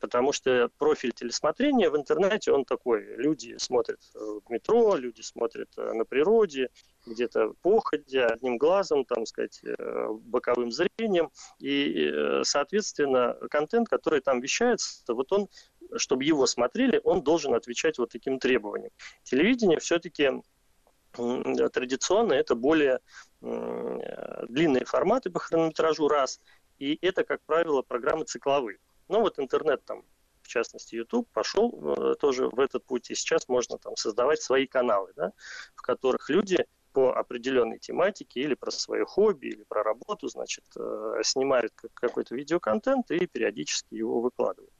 Потому 0.00 0.32
что 0.32 0.70
профиль 0.78 1.12
телесмотрения 1.12 1.88
в 1.88 1.96
интернете, 1.96 2.50
он 2.52 2.64
такой. 2.64 3.04
Люди 3.16 3.56
смотрят 3.58 4.00
в 4.14 4.42
метро, 4.50 4.96
люди 4.96 5.20
смотрят 5.20 5.68
э, 5.76 5.92
на 5.92 6.04
природе, 6.04 6.70
где-то 7.06 7.54
походя, 7.62 8.26
одним 8.26 8.58
глазом, 8.58 9.04
там 9.04 9.24
сказать, 9.24 9.60
э, 9.62 10.08
боковым 10.24 10.72
зрением. 10.72 11.30
И, 11.60 12.10
э, 12.12 12.42
соответственно, 12.44 13.36
контент, 13.50 13.88
который 13.88 14.20
там 14.20 14.40
вещается, 14.40 15.02
вот 15.14 15.32
он, 15.32 15.48
чтобы 15.96 16.24
его 16.24 16.46
смотрели, 16.46 17.00
он 17.04 17.22
должен 17.22 17.54
отвечать 17.54 17.98
вот 17.98 18.10
таким 18.10 18.40
требованиям. 18.40 18.90
Телевидение 19.22 19.78
все-таки 19.78 20.42
традиционно 21.12 22.32
это 22.32 22.54
более 22.54 23.00
длинные 23.42 24.86
форматы 24.86 25.30
по 25.30 25.40
хронометражу 25.40 26.08
раз, 26.08 26.40
и 26.78 26.98
это, 27.02 27.22
как 27.22 27.42
правило, 27.44 27.82
программы 27.82 28.24
цикловые. 28.24 28.78
Ну 29.12 29.20
вот 29.20 29.38
интернет 29.38 29.84
там, 29.84 30.04
в 30.40 30.48
частности 30.48 30.94
YouTube, 30.94 31.28
пошел 31.34 31.70
э, 31.70 32.14
тоже 32.14 32.48
в 32.48 32.58
этот 32.58 32.82
путь, 32.86 33.10
и 33.10 33.14
сейчас 33.14 33.46
можно 33.46 33.76
там 33.76 33.94
создавать 33.94 34.40
свои 34.40 34.66
каналы, 34.66 35.12
да, 35.14 35.34
в 35.74 35.82
которых 35.82 36.30
люди 36.30 36.64
по 36.94 37.14
определенной 37.14 37.78
тематике 37.78 38.40
или 38.40 38.54
про 38.54 38.70
свое 38.70 39.04
хобби, 39.04 39.48
или 39.48 39.64
про 39.64 39.82
работу, 39.82 40.28
значит, 40.28 40.64
э, 40.76 41.20
снимают 41.24 41.74
какой-то 41.92 42.34
видеоконтент 42.34 43.10
и 43.10 43.26
периодически 43.26 43.94
его 43.96 44.22
выкладывают. 44.22 44.72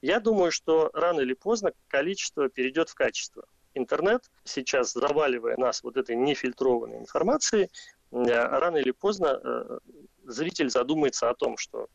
Я 0.00 0.18
думаю, 0.18 0.50
что 0.50 0.90
рано 0.94 1.20
или 1.20 1.34
поздно 1.34 1.72
количество 1.88 2.48
перейдет 2.48 2.88
в 2.88 2.94
качество. 2.94 3.44
Интернет 3.74 4.30
сейчас, 4.44 4.94
заваливая 4.94 5.58
нас 5.58 5.82
вот 5.82 5.98
этой 5.98 6.16
нефильтрованной 6.16 6.96
информацией, 6.96 7.64
э, 7.64 8.16
рано 8.16 8.78
или 8.78 8.92
поздно 8.92 9.78
зритель 10.24 10.70
задумается 10.70 11.28
о 11.28 11.34
том, 11.34 11.58
что 11.58 11.88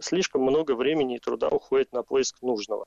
слишком 0.00 0.42
много 0.42 0.74
времени 0.74 1.16
и 1.16 1.18
труда 1.18 1.48
уходит 1.48 1.92
на 1.92 2.02
поиск 2.02 2.42
нужного. 2.42 2.86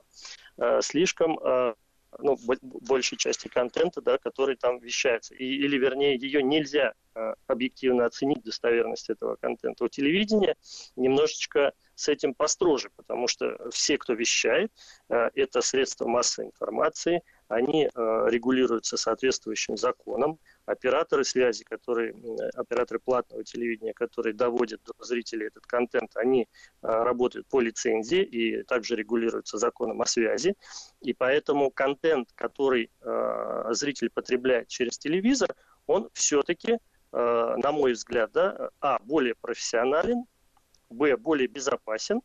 Э, 0.58 0.80
слишком 0.82 1.38
э, 1.38 1.74
ну, 2.18 2.36
большей 2.62 3.16
части 3.16 3.48
контента, 3.48 4.00
да, 4.00 4.18
который 4.18 4.56
там 4.56 4.78
вещается. 4.78 5.34
И, 5.34 5.44
или, 5.44 5.78
вернее, 5.78 6.16
ее 6.16 6.42
нельзя 6.42 6.94
э, 7.14 7.34
объективно 7.46 8.06
оценить 8.06 8.42
достоверность 8.42 9.10
этого 9.10 9.36
контента. 9.36 9.84
У 9.84 9.88
телевидения 9.88 10.56
немножечко 10.96 11.72
с 11.94 12.08
этим 12.08 12.34
построже, 12.34 12.90
потому 12.96 13.28
что 13.28 13.70
все, 13.70 13.98
кто 13.98 14.14
вещает, 14.14 14.72
это 15.08 15.60
средства 15.60 16.08
массовой 16.08 16.48
информации, 16.48 17.22
они 17.50 17.86
э, 17.92 18.26
регулируются 18.28 18.96
соответствующим 18.96 19.76
законом, 19.76 20.38
операторы 20.66 21.24
связи, 21.24 21.64
которые, 21.64 22.14
операторы 22.54 23.00
платного 23.00 23.42
телевидения, 23.42 23.92
которые 23.92 24.34
доводят 24.34 24.80
до 24.84 25.04
зрителей 25.04 25.48
этот 25.48 25.66
контент, 25.66 26.12
они 26.14 26.48
а, 26.80 27.02
работают 27.02 27.48
по 27.48 27.60
лицензии 27.60 28.22
и 28.22 28.62
также 28.62 28.94
регулируются 28.94 29.58
законом 29.58 30.00
о 30.00 30.06
связи. 30.06 30.54
И 31.00 31.12
поэтому 31.12 31.72
контент, 31.72 32.28
который 32.36 32.90
а, 33.00 33.72
зритель 33.72 34.10
потребляет 34.10 34.68
через 34.68 34.96
телевизор, 34.96 35.54
он 35.86 36.08
все-таки, 36.12 36.78
на 37.10 37.72
мой 37.72 37.94
взгляд, 37.94 38.30
да, 38.32 38.70
а, 38.80 39.00
более 39.00 39.34
профессионален, 39.34 40.24
б, 40.88 41.16
более 41.16 41.48
безопасен, 41.48 42.20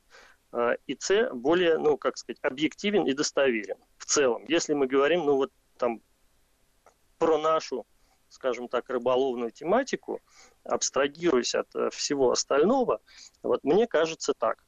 и 0.88 0.96
С 0.98 1.30
более, 1.34 1.78
ну, 1.78 1.98
как 1.98 2.18
сказать, 2.18 2.38
объективен 2.44 3.08
и 3.08 3.14
достоверен 3.14 3.76
в 4.06 4.08
целом. 4.08 4.46
Если 4.48 4.74
мы 4.74 4.88
говорим, 4.88 5.26
ну, 5.26 5.36
вот 5.36 5.52
там 5.78 6.02
про 7.18 7.38
нашу 7.38 7.86
скажем 8.36 8.68
так, 8.68 8.90
рыболовную 8.90 9.52
тематику, 9.52 10.22
абстрагируясь 10.64 11.56
от 11.56 11.74
э, 11.74 11.90
всего 11.90 12.32
остального, 12.32 13.00
вот 13.42 13.64
мне 13.64 13.88
кажется 13.88 14.34
так. 14.38 14.64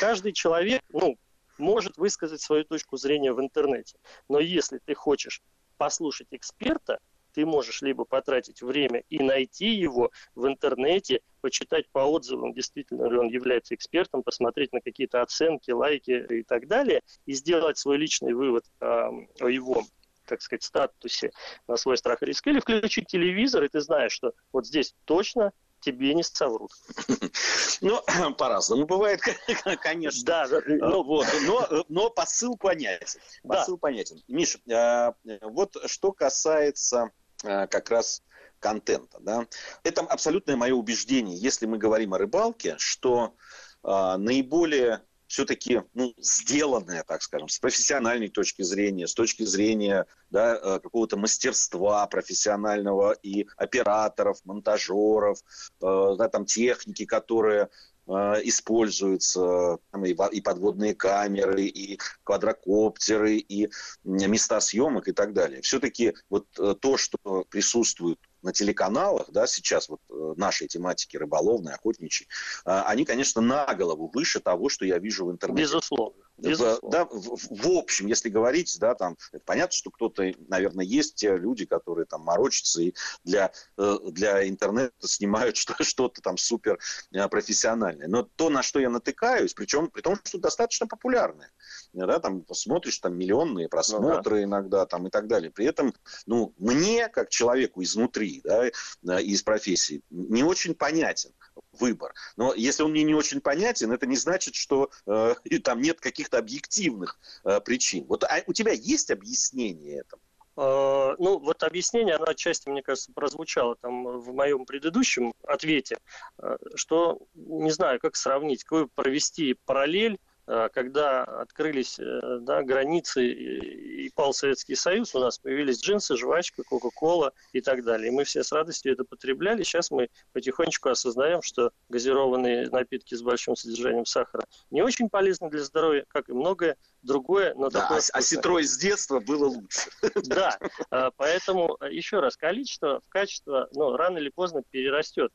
Каждый 0.00 0.32
человек, 0.32 0.82
ну, 0.90 1.16
может 1.58 1.96
высказать 1.96 2.40
свою 2.40 2.64
точку 2.64 2.96
зрения 2.96 3.32
в 3.32 3.40
интернете. 3.40 3.98
Но 4.28 4.40
если 4.40 4.78
ты 4.78 4.94
хочешь 4.94 5.42
послушать 5.76 6.28
эксперта, 6.32 6.98
ты 7.32 7.46
можешь 7.46 7.82
либо 7.82 8.04
потратить 8.04 8.62
время 8.62 9.04
и 9.08 9.18
найти 9.18 9.70
его 9.70 10.10
в 10.34 10.46
интернете, 10.46 11.20
почитать 11.40 11.88
по 11.90 12.00
отзывам, 12.00 12.52
действительно 12.52 13.06
ли 13.06 13.18
он 13.18 13.28
является 13.28 13.74
экспертом, 13.74 14.22
посмотреть 14.22 14.72
на 14.72 14.80
какие-то 14.80 15.22
оценки, 15.22 15.70
лайки 15.70 16.10
и 16.10 16.42
так 16.42 16.68
далее, 16.68 17.02
и 17.26 17.32
сделать 17.32 17.78
свой 17.78 17.96
личный 17.96 18.34
вывод 18.34 18.64
э, 18.80 18.84
о 18.86 19.48
его 19.48 19.84
так 20.24 20.40
сказать, 20.40 20.62
статусе 20.62 21.32
на 21.66 21.76
свой 21.76 21.96
страх 21.96 22.22
и 22.22 22.26
риск, 22.26 22.46
или 22.46 22.60
включить 22.60 23.08
телевизор, 23.08 23.64
и 23.64 23.68
ты 23.68 23.80
знаешь, 23.80 24.12
что 24.12 24.32
вот 24.52 24.66
здесь 24.66 24.94
точно 25.04 25.52
тебе 25.82 26.14
не 26.14 26.22
соврут. 26.22 26.70
Ну, 27.80 28.00
по-разному 28.38 28.86
бывает, 28.86 29.20
конечно. 29.82 30.24
Да, 30.24 30.46
да. 30.46 30.60
Ну, 30.66 31.02
вот, 31.02 31.26
но, 31.44 31.84
но 31.88 32.10
посыл 32.10 32.56
понятен. 32.56 33.20
Посыл 33.42 33.74
да. 33.74 33.80
понятен. 33.80 34.22
Миша, 34.28 34.60
а, 34.72 35.14
вот 35.40 35.76
что 35.86 36.12
касается 36.12 37.02
а, 37.02 37.10
как 37.42 37.90
раз 37.90 38.22
контента. 38.60 39.18
Да? 39.20 39.46
Это 39.82 40.02
абсолютное 40.02 40.56
мое 40.56 40.74
убеждение, 40.74 41.36
если 41.36 41.66
мы 41.66 41.78
говорим 41.78 42.14
о 42.14 42.18
рыбалке, 42.18 42.76
что 42.78 43.34
а, 43.82 44.16
наиболее 44.16 45.02
все-таки 45.32 45.80
ну, 45.94 46.12
сделанное, 46.18 47.04
так 47.04 47.22
скажем, 47.22 47.48
с 47.48 47.58
профессиональной 47.58 48.28
точки 48.28 48.60
зрения, 48.60 49.06
с 49.06 49.14
точки 49.14 49.44
зрения 49.44 50.04
да, 50.28 50.54
э, 50.56 50.78
какого-то 50.78 51.16
мастерства 51.16 52.06
профессионального 52.06 53.12
и 53.22 53.46
операторов, 53.56 54.44
монтажеров, 54.44 55.38
э, 55.80 56.14
да, 56.18 56.28
там 56.28 56.44
техники, 56.44 57.06
которые 57.06 57.62
э, 57.62 57.68
используются 58.06 59.78
там, 59.90 60.04
и, 60.04 60.40
подводные 60.40 60.94
камеры, 60.94 61.64
и 61.64 61.98
квадрокоптеры, 62.24 63.36
и 63.36 63.70
места 64.04 64.60
съемок 64.60 65.08
и 65.08 65.12
так 65.12 65.32
далее. 65.32 65.62
Все-таки 65.62 66.14
вот 66.28 66.46
то, 66.52 66.96
что 66.96 67.44
присутствует 67.48 68.18
на 68.42 68.52
телеканалах, 68.52 69.30
да, 69.30 69.46
сейчас 69.46 69.88
вот 69.88 70.00
э, 70.10 70.34
нашей 70.36 70.68
тематики 70.68 71.16
рыболовной, 71.16 71.74
охотничьей, 71.74 72.28
а, 72.64 72.84
они, 72.84 73.04
конечно, 73.04 73.40
на 73.40 73.72
голову 73.74 74.10
выше 74.12 74.40
того, 74.40 74.68
что 74.68 74.84
я 74.84 74.98
вижу 74.98 75.26
в 75.26 75.32
интернете. 75.32 75.62
Безусловно. 75.62 76.22
Безусловно. 76.38 76.90
Да, 76.90 77.04
в, 77.04 77.38
в 77.50 77.68
общем, 77.76 78.06
если 78.06 78.28
говорить, 78.28 78.76
да, 78.80 78.94
там, 78.94 79.16
понятно, 79.44 79.76
что 79.76 79.90
кто-то, 79.90 80.32
наверное, 80.48 80.84
есть 80.84 81.14
те 81.14 81.36
люди, 81.36 81.66
которые 81.66 82.06
там 82.06 82.22
морочатся 82.22 82.82
и 82.82 82.94
для, 83.24 83.52
э, 83.78 83.98
для 84.10 84.48
интернета 84.48 84.92
снимают 85.00 85.56
что-то 85.80 86.20
там 86.20 86.36
супер 86.36 86.78
э, 87.12 87.28
профессиональное. 87.28 88.08
Но 88.08 88.22
то, 88.22 88.50
на 88.50 88.62
что 88.62 88.80
я 88.80 88.90
натыкаюсь, 88.90 89.54
причем 89.54 89.88
при 89.88 90.00
том, 90.00 90.16
что 90.24 90.38
достаточно 90.38 90.86
популярное, 90.86 91.50
да, 91.92 92.18
там 92.18 92.44
смотришь, 92.52 92.98
там 92.98 93.16
миллионные 93.16 93.68
просмотры 93.68 94.36
ну, 94.36 94.40
да. 94.40 94.42
иногда, 94.44 94.86
там 94.86 95.06
и 95.06 95.10
так 95.10 95.26
далее. 95.26 95.50
При 95.50 95.66
этом, 95.66 95.94
ну, 96.26 96.54
мне, 96.58 97.08
как 97.08 97.28
человеку 97.28 97.82
изнутри, 97.82 98.42
да, 98.44 99.20
из 99.20 99.42
профессии, 99.42 100.02
не 100.10 100.42
очень 100.42 100.74
понятен 100.74 101.32
выбор. 101.72 102.14
Но 102.36 102.54
если 102.54 102.82
он 102.82 102.92
мне 102.92 103.02
не 103.02 103.14
очень 103.14 103.40
понятен, 103.40 103.92
это 103.92 104.06
не 104.06 104.16
значит, 104.16 104.54
что 104.54 104.90
э, 105.06 105.34
там 105.64 105.80
нет 105.80 106.00
каких-то 106.00 106.38
объективных 106.38 107.18
э, 107.44 107.60
причин. 107.60 108.06
Вот 108.08 108.24
а 108.24 108.42
у 108.46 108.52
тебя 108.52 108.72
есть 108.72 109.10
объяснение 109.10 110.00
этому? 110.00 110.22
Э, 110.56 111.14
ну, 111.18 111.38
вот 111.38 111.62
объяснение, 111.62 112.16
оно 112.16 112.26
отчасти, 112.26 112.68
мне 112.68 112.82
кажется, 112.82 113.12
прозвучало 113.12 113.76
там 113.76 114.18
в 114.18 114.32
моем 114.32 114.64
предыдущем 114.64 115.32
ответе, 115.46 115.98
э, 116.38 116.56
что 116.74 117.20
не 117.34 117.70
знаю, 117.70 118.00
как 118.00 118.16
сравнить, 118.16 118.64
какую 118.64 118.88
провести 118.88 119.56
параллель 119.64 120.18
Э, 120.18 120.31
когда 120.46 121.22
открылись 121.24 121.98
э, 122.00 122.38
да, 122.40 122.62
границы 122.62 123.26
и 123.26 124.10
пал 124.10 124.34
Советский 124.34 124.74
Союз, 124.74 125.14
у 125.14 125.20
нас 125.20 125.38
появились 125.38 125.80
джинсы, 125.80 126.16
жвачка, 126.16 126.62
кока-кола 126.64 127.32
и 127.52 127.60
так 127.60 127.84
далее. 127.84 128.08
И 128.08 128.10
мы 128.10 128.24
все 128.24 128.42
с 128.42 128.50
радостью 128.50 128.92
это 128.92 129.04
потребляли. 129.04 129.62
Сейчас 129.62 129.90
мы 129.90 130.08
потихонечку 130.32 130.88
осознаем, 130.88 131.42
что 131.42 131.70
газированные 131.88 132.68
напитки 132.70 133.14
с 133.14 133.22
большим 133.22 133.54
содержанием 133.54 134.04
сахара 134.04 134.44
не 134.70 134.82
очень 134.82 135.08
полезны 135.08 135.48
для 135.48 135.62
здоровья, 135.62 136.04
как 136.08 136.28
и 136.28 136.32
многое 136.32 136.76
другое. 137.02 137.54
Но 137.54 137.70
да, 137.70 137.82
такое 137.82 137.98
а, 137.98 138.18
а 138.18 138.20
ситро 138.20 138.58
из 138.58 138.76
детства 138.76 139.20
было 139.20 139.46
лучше. 139.46 139.90
Да, 140.24 140.58
э, 140.90 141.10
поэтому 141.16 141.76
еще 141.90 142.20
раз, 142.20 142.36
количество 142.36 143.00
в 143.00 143.08
качество 143.08 143.68
ну, 143.72 143.96
рано 143.96 144.18
или 144.18 144.30
поздно 144.30 144.62
перерастет. 144.70 145.32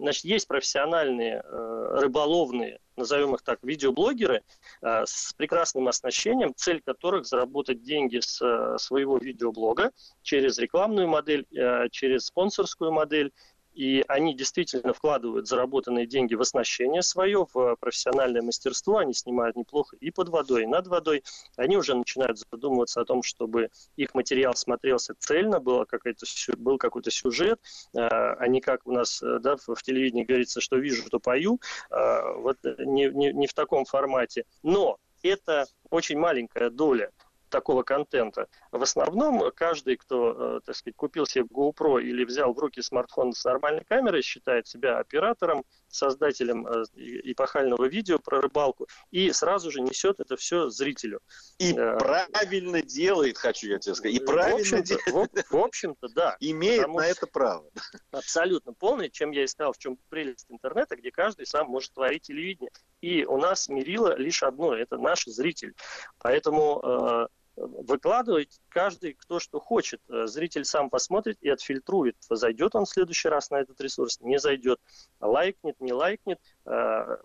Значит, 0.00 0.24
есть 0.24 0.48
профессиональные 0.48 1.42
рыболовные 1.42 2.80
назовем 3.00 3.34
их 3.34 3.42
так, 3.42 3.58
видеоблогеры 3.62 4.42
э, 4.82 5.04
с 5.06 5.32
прекрасным 5.32 5.88
оснащением, 5.88 6.54
цель 6.54 6.80
которых 6.82 7.26
заработать 7.26 7.82
деньги 7.82 8.20
с 8.20 8.40
э, 8.40 8.78
своего 8.78 9.18
видеоблога 9.18 9.90
через 10.22 10.58
рекламную 10.58 11.08
модель, 11.08 11.46
э, 11.50 11.88
через 11.90 12.26
спонсорскую 12.26 12.92
модель 12.92 13.32
и 13.80 14.04
они 14.08 14.34
действительно 14.34 14.92
вкладывают 14.92 15.48
заработанные 15.48 16.06
деньги 16.06 16.34
в 16.34 16.42
оснащение 16.42 17.00
свое, 17.00 17.46
в 17.54 17.76
профессиональное 17.80 18.42
мастерство, 18.42 18.98
они 18.98 19.14
снимают 19.14 19.56
неплохо 19.56 19.96
и 20.00 20.10
под 20.10 20.28
водой, 20.28 20.64
и 20.64 20.66
над 20.66 20.86
водой, 20.86 21.24
они 21.56 21.78
уже 21.78 21.94
начинают 21.94 22.38
задумываться 22.38 23.00
о 23.00 23.06
том, 23.06 23.22
чтобы 23.22 23.70
их 23.96 24.14
материал 24.14 24.54
смотрелся 24.54 25.14
цельно, 25.18 25.60
был 25.60 25.86
какой-то, 25.86 26.26
был 26.58 26.76
какой-то 26.76 27.10
сюжет, 27.10 27.58
а, 27.96 28.34
а 28.34 28.48
не 28.48 28.60
как 28.60 28.86
у 28.86 28.92
нас 28.92 29.22
да, 29.22 29.56
в 29.56 29.82
телевидении 29.82 30.24
говорится, 30.24 30.60
что 30.60 30.76
вижу, 30.76 31.08
то 31.08 31.18
пою, 31.18 31.58
а, 31.88 32.34
вот 32.34 32.58
не, 32.62 33.08
не, 33.08 33.32
не 33.32 33.46
в 33.46 33.54
таком 33.54 33.86
формате. 33.86 34.44
Но 34.62 34.98
это 35.22 35.64
очень 35.88 36.18
маленькая 36.18 36.68
доля 36.68 37.12
такого 37.50 37.82
контента. 37.82 38.48
В 38.72 38.82
основном 38.82 39.50
каждый, 39.54 39.96
кто, 39.96 40.56
э, 40.56 40.60
так 40.64 40.76
сказать, 40.76 40.96
купил 40.96 41.26
себе 41.26 41.44
GoPro 41.44 42.00
или 42.02 42.24
взял 42.24 42.54
в 42.54 42.58
руки 42.58 42.80
смартфон 42.80 43.32
с 43.32 43.44
нормальной 43.44 43.84
камерой, 43.84 44.22
считает 44.22 44.66
себя 44.66 44.98
оператором, 44.98 45.64
создателем 45.88 46.66
э, 46.66 46.84
эпохального 46.94 47.84
видео 47.86 48.18
про 48.18 48.40
рыбалку 48.40 48.86
и 49.10 49.32
сразу 49.32 49.70
же 49.70 49.80
несет 49.80 50.20
это 50.20 50.36
все 50.36 50.70
зрителю. 50.70 51.20
И 51.58 51.72
э, 51.72 51.98
правильно 51.98 52.82
делает, 52.82 53.38
хочу 53.38 53.68
я 53.68 53.78
тебе 53.78 53.94
сказать. 53.94 54.16
И 54.16 54.24
правильно 54.24 54.78
в 54.78 54.82
делает. 54.82 55.48
В, 55.48 55.52
в 55.52 55.56
общем-то, 55.56 56.08
да. 56.14 56.36
Имеет 56.40 56.88
на 56.88 57.06
это 57.06 57.26
право. 57.26 57.68
Абсолютно 58.10 58.72
полный, 58.72 59.10
чем 59.10 59.32
я 59.32 59.44
и 59.44 59.46
сказал, 59.46 59.72
в 59.72 59.78
чем 59.78 59.98
прелесть 60.08 60.46
интернета, 60.48 60.96
где 60.96 61.10
каждый 61.10 61.46
сам 61.46 61.66
может 61.68 61.92
творить 61.92 62.22
телевидение. 62.22 62.70
И 63.00 63.24
у 63.24 63.36
нас 63.38 63.68
мерило 63.68 64.16
лишь 64.16 64.42
одно, 64.42 64.74
это 64.74 64.98
наш 64.98 65.24
зритель. 65.24 65.74
Поэтому 66.18 67.28
выкладывать 67.56 68.60
каждый, 68.68 69.14
кто 69.14 69.38
что 69.38 69.60
хочет. 69.60 70.00
Э, 70.08 70.26
зритель 70.26 70.64
сам 70.64 70.90
посмотрит 70.90 71.38
и 71.40 71.48
отфильтрует, 71.48 72.16
зайдет 72.28 72.74
он 72.74 72.84
в 72.84 72.88
следующий 72.88 73.28
раз 73.28 73.50
на 73.50 73.60
этот 73.60 73.80
ресурс, 73.80 74.18
не 74.20 74.38
зайдет, 74.38 74.80
лайкнет, 75.20 75.80
не 75.80 75.92
лайкнет, 75.92 76.38
э, 76.66 77.16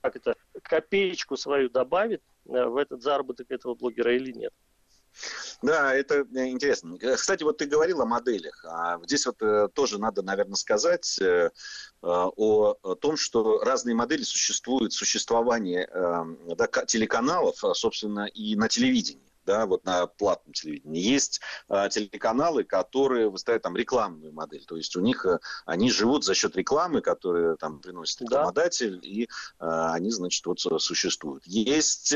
как 0.00 0.16
это, 0.16 0.34
копеечку 0.62 1.36
свою 1.36 1.70
добавит 1.70 2.22
э, 2.46 2.64
в 2.64 2.76
этот 2.76 3.02
заработок 3.02 3.50
этого 3.50 3.74
блогера 3.74 4.14
или 4.14 4.32
нет. 4.32 4.52
Да, 5.60 5.92
это 5.92 6.20
интересно. 6.34 6.96
Кстати, 6.96 7.42
вот 7.42 7.58
ты 7.58 7.66
говорил 7.66 8.00
о 8.00 8.06
моделях. 8.06 8.64
А 8.64 9.00
здесь 9.02 9.26
вот 9.26 9.74
тоже 9.74 9.98
надо, 9.98 10.22
наверное, 10.22 10.54
сказать 10.54 11.20
о 12.00 12.94
том, 12.94 13.16
что 13.16 13.58
разные 13.58 13.96
модели 13.96 14.22
существуют, 14.22 14.92
существование 14.92 15.88
да, 16.54 16.68
телеканалов, 16.86 17.56
собственно, 17.74 18.26
и 18.26 18.54
на 18.54 18.68
телевидении 18.68 19.29
да, 19.44 19.66
вот 19.66 19.84
на 19.84 20.06
платном 20.06 20.52
телевидении. 20.52 21.00
Есть 21.00 21.40
а, 21.68 21.88
телеканалы, 21.88 22.64
которые 22.64 23.28
выставляют 23.30 23.62
там 23.62 23.76
рекламную 23.76 24.32
модель, 24.32 24.64
то 24.66 24.76
есть 24.76 24.96
у 24.96 25.00
них 25.00 25.24
а, 25.26 25.40
они 25.66 25.90
живут 25.90 26.24
за 26.24 26.34
счет 26.34 26.56
рекламы, 26.56 27.00
которую 27.00 27.56
там 27.56 27.80
приносит 27.80 28.22
рекламодатель, 28.22 29.00
да. 29.00 29.08
и 29.08 29.28
а, 29.58 29.94
они, 29.94 30.10
значит, 30.10 30.44
вот 30.46 30.60
существуют. 30.60 31.46
Есть 31.46 32.14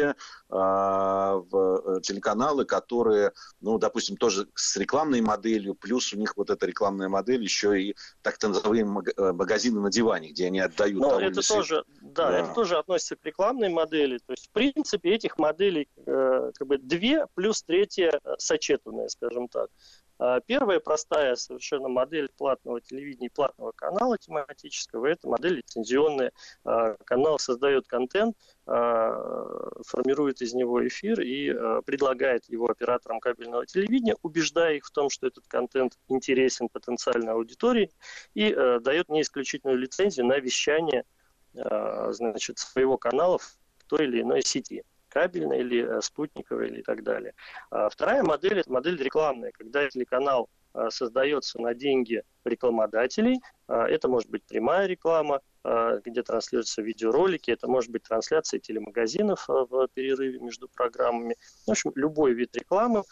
а, 0.50 1.36
в, 1.36 1.96
э, 1.96 2.00
телеканалы, 2.02 2.64
которые, 2.64 3.32
ну, 3.60 3.78
допустим, 3.78 4.16
тоже 4.16 4.46
с 4.54 4.76
рекламной 4.76 5.20
моделью, 5.20 5.74
плюс 5.74 6.12
у 6.12 6.16
них 6.16 6.36
вот 6.36 6.50
эта 6.50 6.66
рекламная 6.66 7.08
модель 7.08 7.42
еще 7.42 7.80
и 7.80 7.96
так 8.22 8.40
называемые 8.42 9.12
э, 9.16 9.32
магазины 9.32 9.80
на 9.80 9.90
диване, 9.90 10.30
где 10.30 10.46
они 10.46 10.60
отдают. 10.60 11.00
Ну, 11.00 11.18
это 11.18 11.46
тоже, 11.46 11.84
да, 12.00 12.30
да, 12.30 12.38
это 12.38 12.54
тоже 12.54 12.78
относится 12.78 13.16
к 13.16 13.24
рекламной 13.24 13.68
модели. 13.68 14.18
То 14.18 14.32
есть, 14.32 14.46
в 14.48 14.50
принципе, 14.50 15.14
этих 15.14 15.38
моделей 15.38 15.88
э, 16.06 16.52
как 16.54 16.68
бы 16.68 16.78
две 16.78 17.23
плюс 17.34 17.62
третья 17.62 18.10
э, 18.12 18.34
сочетанная, 18.38 19.08
скажем 19.08 19.48
так. 19.48 19.70
А 20.18 20.40
первая 20.40 20.78
простая 20.78 21.34
совершенно 21.34 21.88
модель 21.88 22.28
платного 22.36 22.80
телевидения 22.80 23.30
платного 23.30 23.72
канала 23.72 24.16
тематического– 24.16 25.06
это 25.08 25.28
модель 25.28 25.56
лицензионная. 25.56 26.30
А, 26.64 26.94
канал 27.04 27.38
создает 27.40 27.88
контент, 27.88 28.36
а, 28.66 29.70
формирует 29.86 30.40
из 30.40 30.54
него 30.54 30.86
эфир 30.86 31.20
и 31.20 31.52
предлагает 31.84 32.44
его 32.48 32.66
операторам 32.66 33.18
кабельного 33.18 33.66
телевидения, 33.66 34.16
убеждая 34.22 34.74
их 34.74 34.86
в 34.86 34.90
том, 34.92 35.10
что 35.10 35.26
этот 35.26 35.46
контент 35.48 35.98
интересен 36.08 36.68
потенциальной 36.68 37.32
аудитории 37.32 37.90
и 38.34 38.54
дает 38.80 39.08
неисключительную 39.08 39.78
лицензию 39.78 40.26
на 40.26 40.38
вещание 40.38 41.04
значит, 41.52 42.58
своего 42.58 42.96
канала 42.96 43.38
в 43.38 43.56
той 43.88 44.04
или 44.04 44.22
иной 44.22 44.42
сети 44.42 44.84
кабельная 45.14 45.60
или 45.60 45.86
э, 45.86 46.02
спутниковая 46.02 46.66
или 46.66 46.82
так 46.82 47.04
далее. 47.04 47.34
А 47.70 47.88
вторая 47.88 48.24
модель– 48.24 48.58
это 48.60 48.72
модель 48.72 49.00
рекламная, 49.00 49.52
когда 49.52 49.88
телеканал 49.88 50.48
э, 50.74 50.90
создается 50.90 51.60
на 51.60 51.72
деньги 51.72 52.22
рекламодателей. 52.44 53.40
А, 53.68 53.86
это 53.88 54.08
может 54.08 54.28
быть 54.28 54.44
прямая 54.44 54.86
реклама, 54.86 55.40
а, 55.62 55.98
где 56.04 56.22
транслируются 56.24 56.82
видеоролики, 56.82 57.52
это 57.52 57.68
может 57.68 57.90
быть 57.90 58.02
трансляция 58.02 58.58
телемагазинов 58.58 59.44
в 59.48 59.88
перерыве 59.94 60.40
между 60.40 60.68
программами. 60.68 61.36
В 61.64 61.70
общем, 61.70 61.92
любой 61.94 62.34
вид 62.34 62.56
рекламы. 62.56 63.04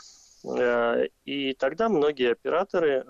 Э, 0.58 1.06
и 1.24 1.54
тогда 1.54 1.88
многие 1.88 2.32
операторы 2.32 3.06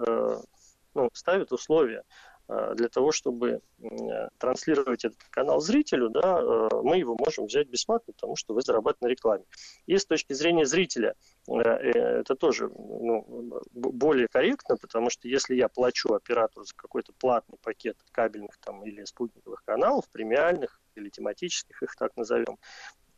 ну, 0.94 1.09
ставят 1.14 1.50
условия– 1.52 2.02
Э, 2.12 2.31
для 2.74 2.88
того, 2.88 3.12
чтобы 3.12 3.60
э, 3.78 4.28
транслировать 4.38 5.04
этот 5.04 5.22
канал 5.30 5.60
зрителю, 5.60 6.10
да, 6.10 6.40
э, 6.40 6.68
мы 6.82 6.96
его 6.96 7.16
можем 7.18 7.46
взять 7.46 7.68
бесплатно, 7.68 8.12
потому 8.12 8.36
что 8.36 8.54
вы 8.54 8.62
зарабатываете 8.62 9.06
на 9.06 9.08
рекламе. 9.08 9.44
И 9.86 9.96
с 9.96 10.06
точки 10.06 10.32
зрения 10.32 10.66
зрителя 10.66 11.14
это 11.48 12.34
тоже 12.36 12.68
ну, 12.68 13.62
более 13.72 14.28
корректно, 14.28 14.76
потому 14.76 15.10
что 15.10 15.28
если 15.28 15.54
я 15.54 15.68
плачу 15.68 16.14
оператору 16.14 16.64
за 16.64 16.74
какой-то 16.74 17.12
платный 17.12 17.58
пакет 17.62 17.96
кабельных 18.12 18.58
там, 18.58 18.84
или 18.84 19.04
спутниковых 19.04 19.64
каналов, 19.64 20.08
премиальных 20.10 20.80
или 20.94 21.08
тематических, 21.08 21.82
их 21.82 21.96
так 21.96 22.16
назовем, 22.16 22.58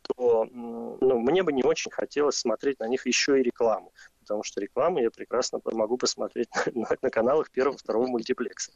то 0.01 0.45
ну, 0.51 1.19
мне 1.19 1.43
бы 1.43 1.51
не 1.51 1.63
очень 1.63 1.91
хотелось 1.91 2.37
смотреть 2.37 2.79
на 2.79 2.87
них 2.87 3.05
еще 3.05 3.39
и 3.39 3.43
рекламу 3.43 3.91
потому 4.25 4.43
что 4.43 4.59
рекламу 4.59 4.99
я 4.99 5.11
прекрасно 5.11 5.59
могу 5.63 5.97
посмотреть 5.97 6.49
на, 6.73 6.87
на 7.01 7.09
каналах 7.09 7.51
первого, 7.51 7.77
второго 7.77 8.07
мультиплекса. 8.07 8.71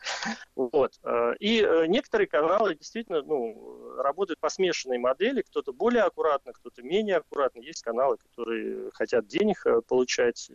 Вот. 0.56 1.00
Э, 1.04 1.34
и 1.40 1.62
э, 1.62 1.88
некоторые 1.88 2.28
каналы 2.28 2.76
действительно 2.76 3.24
ну, 3.24 3.96
работают 3.98 4.40
по 4.40 4.50
смешанной 4.50 5.00
модели, 5.00 5.42
кто-то 5.42 5.74
более 5.74 6.04
аккуратно, 6.04 6.54
кто-то 6.54 6.84
менее 6.84 7.18
аккуратно. 7.18 7.62
Есть 7.62 7.82
каналы, 7.82 8.18
которые 8.18 8.92
хотят 8.94 9.28
денег 9.28 9.66
э, 9.66 9.82
получать 9.88 10.52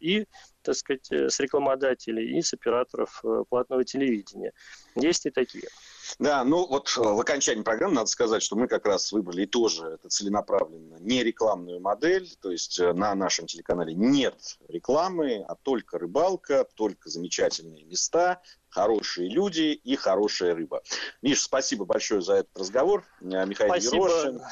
и, 0.00 0.26
так 0.62 0.74
сказать, 0.74 1.12
с 1.12 1.38
рекламодателей, 1.40 2.38
и 2.38 2.42
с 2.42 2.54
операторов 2.54 3.22
платного 3.48 3.84
телевидения. 3.84 4.52
Есть 4.94 5.26
и 5.26 5.30
такие. 5.30 5.68
Да, 6.18 6.44
ну 6.44 6.66
вот 6.66 6.92
э, 6.96 7.00
в 7.00 7.20
окончании 7.20 7.62
программы 7.62 7.94
надо 7.94 8.06
сказать, 8.06 8.42
что 8.42 8.56
мы 8.56 8.68
как 8.68 8.86
раз 8.86 9.12
выбрали 9.12 9.44
тоже 9.44 9.86
это 9.86 10.08
целенаправленно 10.08 10.96
не 11.00 11.22
рекламную 11.22 11.80
модель, 11.80 12.28
то 12.40 12.50
есть 12.50 12.78
э, 12.80 12.92
на 12.92 13.14
нашем 13.14 13.46
телеканале 13.46 13.94
нет 13.94 14.58
рекламы, 14.68 15.44
а 15.46 15.54
только 15.54 15.98
рыбалка, 15.98 16.66
только 16.74 17.10
замечательные 17.10 17.84
места, 17.84 18.42
хорошие 18.68 19.28
люди 19.28 19.72
и 19.72 19.96
хорошая 19.96 20.54
рыба. 20.54 20.82
Миш, 21.22 21.42
спасибо 21.42 21.84
большое 21.84 22.22
за 22.22 22.34
этот 22.36 22.56
разговор. 22.56 23.04
Э, 23.20 23.46
Михаил 23.46 23.70
спасибо. 23.70 24.08
Ерошин. 24.08 24.42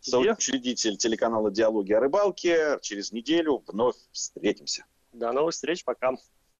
соучредитель 0.00 0.96
телеканала 0.96 1.50
«Диалоги 1.50 1.92
о 1.92 2.00
рыбалке». 2.00 2.78
Через 2.82 3.12
неделю 3.12 3.62
вновь 3.66 3.96
встретимся. 4.12 4.84
До 5.12 5.32
новых 5.32 5.54
встреч, 5.54 5.84
пока. 5.84 6.14